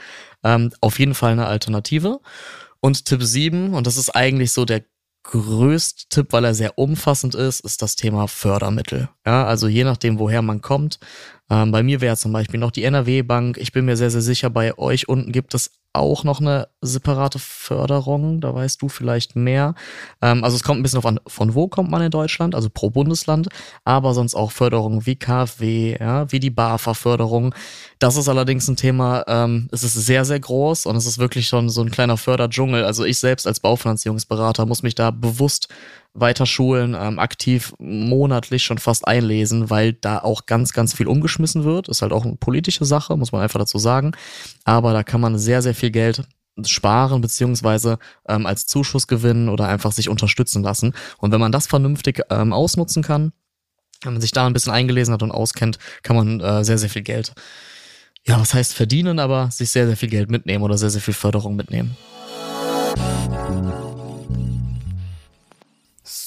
ähm, 0.43 0.73
auf 0.81 0.99
jeden 0.99 1.15
Fall 1.15 1.33
eine 1.33 1.47
Alternative. 1.47 2.19
Und 2.81 3.05
Tipp 3.05 3.23
7, 3.23 3.75
und 3.75 3.87
das 3.87 3.97
ist 3.97 4.11
eigentlich 4.11 4.53
so 4.53 4.65
der 4.65 4.85
größte 5.25 6.05
Tipp, 6.09 6.29
weil 6.31 6.45
er 6.45 6.55
sehr 6.55 6.79
umfassend 6.79 7.35
ist, 7.35 7.61
ist 7.61 7.83
das 7.83 7.97
Thema 7.97 8.29
Fördermittel. 8.29 9.09
Ja, 9.27 9.45
also 9.45 9.69
je 9.69 9.85
nachdem, 9.85 10.19
woher 10.19 10.43
man 10.43 10.63
kommt. 10.63 10.99
Ähm, 11.51 11.71
bei 11.71 11.83
mir 11.83 12.01
wäre 12.01 12.17
zum 12.17 12.33
Beispiel 12.33 12.61
noch 12.61 12.71
die 12.71 12.85
NRW-Bank. 12.85 13.59
Ich 13.59 13.73
bin 13.73 13.85
mir 13.85 13.97
sehr, 13.97 14.11
sehr 14.11 14.23
sicher, 14.23 14.49
bei 14.49 14.77
euch 14.79 15.09
unten 15.09 15.33
gibt 15.33 15.55
es 15.55 15.78
auch 15.99 16.25
noch 16.25 16.41
eine 16.41 16.69
separate 16.81 17.39
Förderung. 17.39 18.41
Da 18.41 18.55
weißt 18.55 18.81
du 18.83 18.89
vielleicht 18.89 19.37
mehr. 19.37 19.75
Ähm, 20.23 20.45
also 20.45 20.57
es 20.57 20.63
kommt 20.63 20.81
ein 20.81 20.83
bisschen 20.83 20.99
auf 20.99 21.07
an, 21.07 21.21
von 21.27 21.55
wo 21.55 21.69
kommt 21.69 21.91
man 21.91 22.03
in 22.03 22.11
Deutschland, 22.11 22.55
also 22.55 22.69
pro 22.71 22.91
Bundesland, 22.91 23.49
aber 23.85 24.15
sonst 24.15 24.35
auch 24.35 24.53
Förderungen 24.53 25.07
wie 25.07 25.17
KfW, 25.17 25.97
ja, 25.99 26.31
wie 26.31 26.41
die 26.41 26.51
BAFA-Förderung. 26.51 27.55
Das 27.99 28.17
ist 28.17 28.29
allerdings 28.29 28.69
ein 28.69 28.77
Thema, 28.77 29.25
ähm, 29.27 29.69
es 29.73 29.83
ist 29.83 29.95
sehr, 29.95 30.25
sehr 30.25 30.41
groß 30.41 30.87
und 30.87 30.97
es 30.97 31.07
ist 31.07 31.19
wirklich 31.19 31.49
schon 31.49 31.69
so 31.69 31.83
ein 31.83 31.91
kleiner 31.91 32.17
Förderdschungel. 32.17 32.85
Also 32.85 33.05
ich 33.05 33.19
selbst 33.19 33.47
als 33.47 33.61
Baufinanzierungsberater 33.61 34.67
muss 34.67 34.83
mich 34.83 34.95
da 34.95 35.11
bewusst 35.11 35.69
weiter 36.21 36.47
schulen, 36.47 36.97
ähm, 36.99 37.19
aktiv 37.19 37.75
monatlich 37.79 38.63
schon 38.63 38.79
fast 38.79 39.07
einlesen, 39.07 39.71
weil 39.71 39.93
da 39.93 40.19
auch 40.19 40.47
ganz, 40.47 40.73
ganz 40.73 40.95
viel 40.95 41.07
umgeschmissen 41.07 41.65
wird. 41.65 41.89
Ist 41.89 42.03
halt 42.03 42.13
auch 42.13 42.25
eine 42.25 42.37
politische 42.37 42.85
Sache, 42.85 43.17
muss 43.17 43.33
man 43.33 43.43
einfach 43.43 43.59
dazu 43.59 43.79
sagen. 43.79 44.13
Aber 44.65 44.93
da 44.93 45.03
kann 45.03 45.21
man 45.21 45.39
sehr, 45.39 45.63
sehr 45.63 45.75
viel 45.75 45.91
Geld 45.91 46.25
sparen 46.65 47.21
beziehungsweise 47.21 47.99
ähm, 48.29 48.47
als 48.47 48.67
Zuschuss 48.67 49.07
gewinnen 49.07 49.49
oder 49.49 49.69
einfach 49.69 49.93
sich 49.93 50.09
unterstützen 50.09 50.63
lassen. 50.63 50.95
Und 51.19 51.31
wenn 51.31 51.41
man 51.41 51.53
das 51.53 51.67
vernünftig 51.67 52.23
ähm, 52.31 52.53
ausnutzen 52.53 53.03
kann, 53.03 53.33
wenn 54.03 54.15
man 54.15 54.23
sich 54.23 54.33
da 54.33 54.47
ein 54.47 54.53
bisschen 54.53 54.73
eingelesen 54.73 55.15
hat 55.15 55.23
und 55.23 55.31
auskennt, 55.31 55.79
kann 56.03 56.17
man 56.17 56.41
äh, 56.41 56.65
sehr, 56.65 56.79
sehr 56.79 56.91
viel 56.91 57.03
Geld, 57.03 57.35
ja, 58.27 58.39
was 58.41 58.55
heißt 58.55 58.75
verdienen, 58.75 59.19
aber 59.19 59.51
sich 59.51 59.71
sehr, 59.71 59.87
sehr 59.87 59.97
viel 59.97 60.09
Geld 60.11 60.31
mitnehmen 60.31 60.65
oder 60.65 60.79
sehr, 60.79 60.91
sehr 60.91 61.01
viel 61.01 61.15
Förderung 61.15 61.57
mitnehmen. 61.57 61.97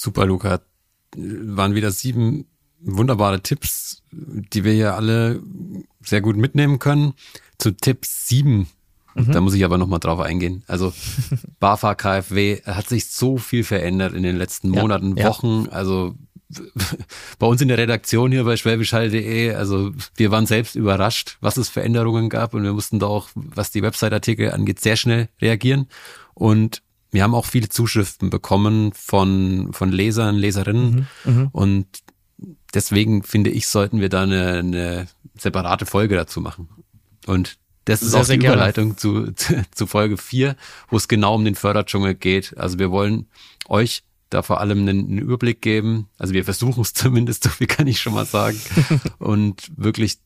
Super, 0.01 0.25
Luca. 0.25 0.61
Waren 1.15 1.75
wieder 1.75 1.91
sieben 1.91 2.47
wunderbare 2.79 3.43
Tipps, 3.43 4.01
die 4.11 4.63
wir 4.63 4.73
hier 4.73 4.95
alle 4.95 5.43
sehr 6.03 6.21
gut 6.21 6.37
mitnehmen 6.37 6.79
können. 6.79 7.13
Zu 7.59 7.77
Tipp 7.77 7.99
sieben, 8.05 8.67
mhm. 9.13 9.31
da 9.31 9.41
muss 9.41 9.53
ich 9.53 9.63
aber 9.63 9.77
nochmal 9.77 9.99
drauf 9.99 10.19
eingehen. 10.19 10.63
Also 10.65 10.91
BAFA, 11.59 11.93
KfW, 11.93 12.63
hat 12.63 12.89
sich 12.89 13.11
so 13.11 13.37
viel 13.37 13.63
verändert 13.63 14.15
in 14.15 14.23
den 14.23 14.37
letzten 14.37 14.69
Monaten, 14.69 15.15
ja, 15.17 15.27
Wochen. 15.27 15.65
Ja. 15.65 15.71
Also 15.73 16.15
bei 17.37 17.45
uns 17.45 17.61
in 17.61 17.67
der 17.67 17.77
Redaktion 17.77 18.31
hier 18.31 18.43
bei 18.43 18.57
schwäbischhall.de, 18.57 19.53
also 19.53 19.91
wir 20.15 20.31
waren 20.31 20.47
selbst 20.47 20.73
überrascht, 20.73 21.37
was 21.41 21.57
es 21.57 21.69
für 21.69 21.83
Änderungen 21.83 22.27
gab 22.29 22.55
und 22.55 22.63
wir 22.63 22.73
mussten 22.73 22.97
da 22.97 23.05
auch, 23.05 23.29
was 23.35 23.69
die 23.69 23.83
Website-Artikel 23.83 24.49
angeht, 24.49 24.79
sehr 24.79 24.95
schnell 24.95 25.29
reagieren. 25.39 25.89
Und 26.33 26.81
wir 27.12 27.24
haben 27.24 27.36
auch 27.36 27.45
viele 27.45 27.69
Zuschriften 27.69 28.30
bekommen 28.30 28.93
von, 28.93 29.74
von 29.74 29.91
Lesern, 29.91 30.36
Leserinnen 30.36 31.08
mhm, 31.24 31.34
mhm, 31.34 31.47
und 31.52 31.88
deswegen 32.74 33.24
finde 33.24 33.50
ich, 33.50 33.67
sollten 33.67 34.00
wir 34.00 34.10
da 34.10 34.24
eine, 34.24 34.60
eine 34.60 35.08
separate 35.38 35.86
Folge 35.86 36.15
dazu 36.15 36.41
machen. 36.41 36.69
Und 37.28 37.58
das 37.86 38.02
ist 38.02 38.12
sehr, 38.12 38.21
auch 38.21 38.28
die 38.28 38.36
Überleitung 38.36 38.97
zu, 38.97 39.32
zu, 39.34 39.62
zu 39.71 39.88
Folge 39.88 40.17
4, 40.17 40.56
wo 40.89 40.97
es 40.97 41.08
genau 41.08 41.36
um 41.36 41.45
den 41.45 41.56
Förderdschungel 41.56 42.15
geht. 42.15 42.58
Also 42.58 42.80
wir 42.80 42.91
wollen 42.91 43.28
euch 43.67 44.04
da 44.30 44.41
vor 44.41 44.62
allem 44.62 44.80
einen, 44.80 45.00
einen 45.00 45.17
Überblick 45.17 45.62
geben. 45.62 46.08
Also 46.17 46.34
wir 46.34 46.45
versuchen 46.45 46.82
es 46.82 46.93
zumindest, 46.93 47.43
so 47.43 47.50
viel 47.50 47.67
kann 47.67 47.88
ich 47.88 48.00
schon 48.00 48.13
mal 48.13 48.26
sagen. 48.26 48.60
und 49.19 49.71
wirklich 49.76 50.19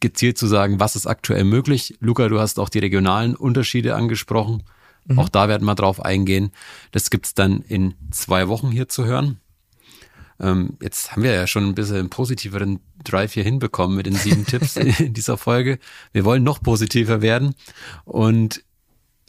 gezielt 0.00 0.36
zu 0.36 0.46
sagen, 0.46 0.78
was 0.78 0.94
ist 0.94 1.06
aktuell 1.06 1.44
möglich. 1.44 1.96
Luca, 2.00 2.28
du 2.28 2.38
hast 2.38 2.58
auch 2.58 2.68
die 2.68 2.80
regionalen 2.80 3.34
Unterschiede 3.34 3.94
angesprochen. 3.94 4.62
Mhm. 5.06 5.18
Auch 5.18 5.28
da 5.28 5.48
werden 5.48 5.64
wir 5.64 5.74
drauf 5.74 6.04
eingehen. 6.04 6.50
Das 6.92 7.10
gibt's 7.10 7.34
dann 7.34 7.60
in 7.62 7.94
zwei 8.10 8.48
Wochen 8.48 8.70
hier 8.70 8.88
zu 8.88 9.04
hören. 9.04 9.40
Ähm, 10.40 10.76
jetzt 10.82 11.12
haben 11.12 11.22
wir 11.22 11.32
ja 11.32 11.46
schon 11.46 11.64
ein 11.64 11.74
bisschen 11.74 11.96
einen 11.96 12.10
positiveren 12.10 12.80
Drive 13.04 13.34
hier 13.34 13.44
hinbekommen 13.44 13.96
mit 13.96 14.06
den 14.06 14.16
sieben 14.16 14.46
Tipps 14.46 14.76
in 14.76 15.14
dieser 15.14 15.36
Folge. 15.36 15.78
Wir 16.12 16.24
wollen 16.24 16.42
noch 16.42 16.62
positiver 16.62 17.22
werden. 17.22 17.54
Und 18.04 18.64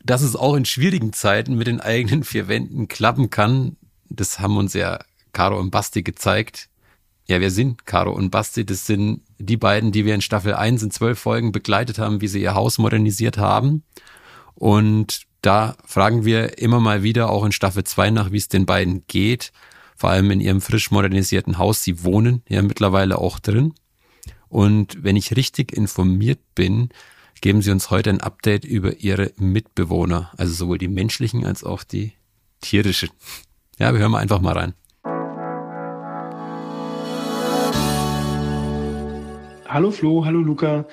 dass 0.03 0.21
es 0.21 0.35
auch 0.35 0.55
in 0.55 0.65
schwierigen 0.65 1.13
Zeiten 1.13 1.55
mit 1.55 1.67
den 1.67 1.81
eigenen 1.81 2.23
vier 2.23 2.47
Wänden 2.47 2.87
klappen 2.87 3.29
kann, 3.29 3.75
das 4.09 4.39
haben 4.39 4.57
uns 4.57 4.73
ja 4.73 4.99
Caro 5.33 5.59
und 5.59 5.71
Basti 5.71 6.03
gezeigt. 6.03 6.69
Ja, 7.27 7.41
wir 7.41 7.49
sind 7.49 7.85
Caro 7.85 8.13
und 8.13 8.29
Basti. 8.29 8.65
Das 8.65 8.85
sind 8.85 9.21
die 9.39 9.57
beiden, 9.57 9.91
die 9.91 10.05
wir 10.05 10.13
in 10.13 10.21
Staffel 10.21 10.53
1 10.53 10.83
in 10.83 10.91
zwölf 10.91 11.17
Folgen 11.17 11.51
begleitet 11.51 11.97
haben, 11.97 12.21
wie 12.21 12.27
sie 12.27 12.41
ihr 12.41 12.53
Haus 12.53 12.77
modernisiert 12.77 13.37
haben. 13.37 13.83
Und 14.53 15.25
da 15.45 15.75
fragen 15.85 16.25
wir 16.25 16.57
immer 16.57 16.79
mal 16.79 17.03
wieder 17.03 17.29
auch 17.29 17.45
in 17.45 17.51
Staffel 17.51 17.83
2 17.83 18.09
nach, 18.09 18.31
wie 18.31 18.37
es 18.37 18.47
den 18.47 18.65
beiden 18.65 19.05
geht. 19.05 19.51
Vor 19.95 20.09
allem 20.09 20.31
in 20.31 20.41
ihrem 20.41 20.59
frisch 20.59 20.89
modernisierten 20.89 21.59
Haus. 21.59 21.83
Sie 21.83 22.03
wohnen 22.03 22.41
ja 22.49 22.61
mittlerweile 22.63 23.19
auch 23.19 23.39
drin. 23.39 23.73
Und 24.49 25.03
wenn 25.03 25.15
ich 25.15 25.35
richtig 25.35 25.71
informiert 25.71 26.39
bin, 26.55 26.89
geben 27.41 27.61
sie 27.61 27.71
uns 27.71 27.91
heute 27.91 28.09
ein 28.09 28.21
Update 28.21 28.65
über 28.65 28.97
ihre 28.97 29.33
Mitbewohner. 29.37 30.31
Also 30.35 30.53
sowohl 30.53 30.79
die 30.79 30.87
menschlichen 30.87 31.45
als 31.45 31.63
auch 31.63 31.83
die 31.83 32.13
tierischen. 32.61 33.09
Ja, 33.77 33.93
wir 33.93 33.99
hören 33.99 34.11
mal 34.11 34.19
einfach 34.19 34.41
mal 34.41 34.57
rein. 34.57 34.73
Hallo 39.67 39.91
Flo, 39.91 40.25
hallo 40.25 40.39
Luca. 40.39 40.85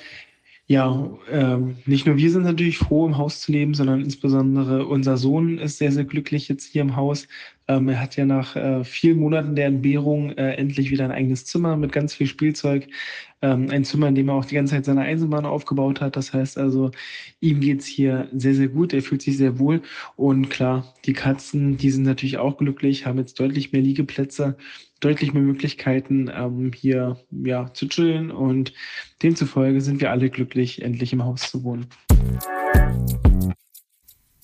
Ja, 0.68 1.10
ähm, 1.30 1.76
nicht 1.86 2.06
nur 2.06 2.16
wir 2.16 2.30
sind 2.30 2.44
natürlich 2.44 2.78
froh, 2.78 3.04
im 3.06 3.18
Haus 3.18 3.40
zu 3.40 3.52
leben, 3.52 3.74
sondern 3.74 4.00
insbesondere 4.00 4.86
unser 4.86 5.16
Sohn 5.16 5.58
ist 5.58 5.78
sehr, 5.78 5.92
sehr 5.92 6.04
glücklich 6.04 6.48
jetzt 6.48 6.64
hier 6.72 6.82
im 6.82 6.96
Haus. 6.96 7.26
Ähm, 7.68 7.88
er 7.88 8.00
hat 8.00 8.16
ja 8.16 8.24
nach 8.24 8.56
äh, 8.56 8.84
vielen 8.84 9.18
Monaten 9.18 9.56
der 9.56 9.66
Entbehrung 9.66 10.30
äh, 10.30 10.54
endlich 10.54 10.90
wieder 10.90 11.04
ein 11.04 11.10
eigenes 11.10 11.44
Zimmer 11.44 11.76
mit 11.76 11.92
ganz 11.92 12.14
viel 12.14 12.26
Spielzeug. 12.26 12.88
Ähm, 13.42 13.68
ein 13.70 13.84
Zimmer, 13.84 14.08
in 14.08 14.14
dem 14.14 14.28
er 14.28 14.34
auch 14.34 14.44
die 14.44 14.54
ganze 14.54 14.74
Zeit 14.74 14.84
seine 14.84 15.02
Eisenbahn 15.02 15.44
aufgebaut 15.44 16.00
hat. 16.00 16.16
Das 16.16 16.32
heißt 16.32 16.58
also, 16.58 16.92
ihm 17.40 17.60
geht's 17.60 17.86
hier 17.86 18.28
sehr, 18.32 18.54
sehr 18.54 18.68
gut. 18.68 18.92
Er 18.92 19.02
fühlt 19.02 19.22
sich 19.22 19.36
sehr 19.36 19.58
wohl. 19.58 19.82
Und 20.16 20.48
klar, 20.48 20.94
die 21.04 21.12
Katzen, 21.12 21.76
die 21.76 21.90
sind 21.90 22.04
natürlich 22.04 22.38
auch 22.38 22.56
glücklich, 22.56 23.04
haben 23.04 23.18
jetzt 23.18 23.38
deutlich 23.40 23.72
mehr 23.72 23.82
Liegeplätze 23.82 24.56
deutlich 25.02 25.32
mehr 25.32 25.42
Möglichkeiten, 25.42 26.30
ähm, 26.32 26.72
hier 26.74 27.18
ja, 27.30 27.72
zu 27.74 27.88
chillen 27.88 28.30
und 28.30 28.72
demzufolge 29.22 29.80
sind 29.80 30.00
wir 30.00 30.10
alle 30.10 30.30
glücklich, 30.30 30.82
endlich 30.82 31.12
im 31.12 31.24
Haus 31.24 31.50
zu 31.50 31.64
wohnen. 31.64 31.86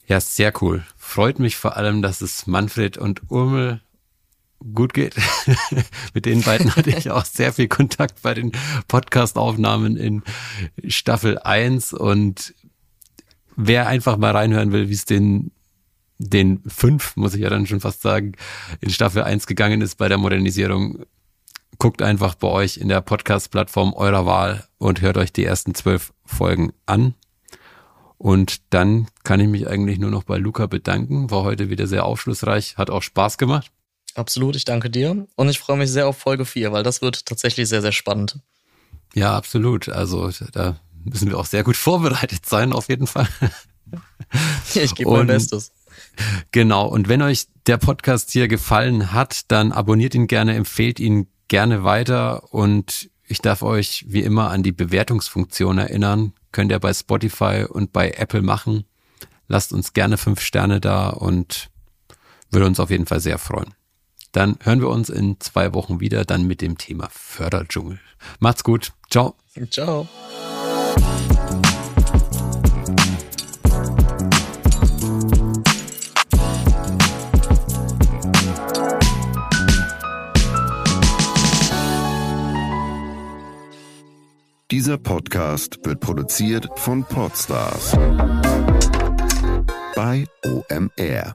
Ja, 0.06 0.20
sehr 0.20 0.52
cool. 0.60 0.84
Freut 0.96 1.38
mich 1.38 1.56
vor 1.56 1.76
allem, 1.76 2.02
dass 2.02 2.20
es 2.22 2.46
Manfred 2.46 2.98
und 2.98 3.30
Urmel 3.30 3.82
gut 4.74 4.94
geht. 4.94 5.16
Mit 6.14 6.26
den 6.26 6.42
beiden 6.42 6.74
hatte 6.74 6.90
ich 6.90 7.10
auch 7.10 7.24
sehr 7.24 7.52
viel 7.52 7.68
Kontakt 7.68 8.22
bei 8.22 8.34
den 8.34 8.52
Podcast-Aufnahmen 8.88 9.96
in 9.96 10.22
Staffel 10.86 11.38
1 11.38 11.92
und 11.92 12.54
wer 13.56 13.86
einfach 13.86 14.16
mal 14.16 14.32
reinhören 14.32 14.72
will, 14.72 14.88
wie 14.88 14.94
es 14.94 15.04
den 15.04 15.52
den 16.18 16.62
fünf, 16.66 17.16
muss 17.16 17.34
ich 17.34 17.42
ja 17.42 17.48
dann 17.48 17.66
schon 17.66 17.80
fast 17.80 18.02
sagen, 18.02 18.32
in 18.80 18.90
Staffel 18.90 19.22
eins 19.22 19.46
gegangen 19.46 19.80
ist 19.80 19.96
bei 19.96 20.08
der 20.08 20.18
Modernisierung, 20.18 21.04
guckt 21.78 22.02
einfach 22.02 22.34
bei 22.34 22.48
euch 22.48 22.76
in 22.76 22.88
der 22.88 23.00
Podcast-Plattform 23.00 23.94
eurer 23.94 24.26
Wahl 24.26 24.66
und 24.78 25.00
hört 25.00 25.16
euch 25.16 25.32
die 25.32 25.44
ersten 25.44 25.74
zwölf 25.74 26.12
Folgen 26.24 26.72
an. 26.86 27.14
Und 28.18 28.62
dann 28.70 29.06
kann 29.22 29.38
ich 29.38 29.46
mich 29.46 29.68
eigentlich 29.68 30.00
nur 30.00 30.10
noch 30.10 30.24
bei 30.24 30.38
Luca 30.38 30.66
bedanken. 30.66 31.30
War 31.30 31.44
heute 31.44 31.70
wieder 31.70 31.86
sehr 31.86 32.04
aufschlussreich, 32.04 32.76
hat 32.76 32.90
auch 32.90 33.02
Spaß 33.02 33.38
gemacht. 33.38 33.70
Absolut, 34.18 34.56
ich 34.56 34.64
danke 34.64 34.90
dir. 34.90 35.28
Und 35.36 35.48
ich 35.48 35.60
freue 35.60 35.76
mich 35.76 35.92
sehr 35.92 36.08
auf 36.08 36.18
Folge 36.18 36.44
4, 36.44 36.72
weil 36.72 36.82
das 36.82 37.02
wird 37.02 37.24
tatsächlich 37.24 37.68
sehr, 37.68 37.82
sehr 37.82 37.92
spannend. 37.92 38.40
Ja, 39.14 39.36
absolut. 39.36 39.88
Also 39.88 40.32
da 40.50 40.80
müssen 41.04 41.30
wir 41.30 41.38
auch 41.38 41.46
sehr 41.46 41.62
gut 41.62 41.76
vorbereitet 41.86 42.44
sein, 42.44 42.72
auf 42.72 42.88
jeden 42.88 43.06
Fall. 43.06 43.28
Ich 44.74 44.94
gebe 44.94 45.10
mein 45.10 45.26
Bestes. 45.26 45.72
Genau. 46.50 46.86
Und 46.86 47.08
wenn 47.08 47.22
euch 47.22 47.46
der 47.66 47.78
Podcast 47.78 48.30
hier 48.30 48.46
gefallen 48.46 49.12
hat, 49.12 49.50
dann 49.50 49.72
abonniert 49.72 50.14
ihn 50.14 50.26
gerne, 50.26 50.54
empfehlt 50.56 51.00
ihn 51.00 51.28
gerne 51.46 51.84
weiter 51.84 52.52
und 52.52 53.08
ich 53.26 53.40
darf 53.40 53.62
euch 53.62 54.04
wie 54.06 54.20
immer 54.20 54.50
an 54.50 54.62
die 54.62 54.72
Bewertungsfunktion 54.72 55.78
erinnern. 55.78 56.34
Könnt 56.52 56.70
ihr 56.70 56.78
bei 56.78 56.92
Spotify 56.92 57.64
und 57.66 57.94
bei 57.94 58.10
Apple 58.10 58.42
machen. 58.42 58.84
Lasst 59.46 59.72
uns 59.72 59.94
gerne 59.94 60.18
fünf 60.18 60.42
Sterne 60.42 60.80
da 60.82 61.08
und 61.08 61.70
würde 62.50 62.66
uns 62.66 62.78
auf 62.78 62.90
jeden 62.90 63.06
Fall 63.06 63.20
sehr 63.20 63.38
freuen. 63.38 63.72
Dann 64.32 64.56
hören 64.60 64.80
wir 64.80 64.88
uns 64.88 65.08
in 65.08 65.40
zwei 65.40 65.72
Wochen 65.74 66.00
wieder, 66.00 66.24
dann 66.24 66.46
mit 66.46 66.60
dem 66.60 66.78
Thema 66.78 67.08
Förderdschungel. 67.10 67.98
Macht's 68.40 68.64
gut. 68.64 68.92
Ciao. 69.10 69.34
Ciao. 69.70 70.06
Dieser 84.70 84.98
Podcast 84.98 85.78
wird 85.84 86.00
produziert 86.00 86.68
von 86.76 87.02
Podstars 87.02 87.92
bei 89.96 90.26
OMR. 90.44 91.34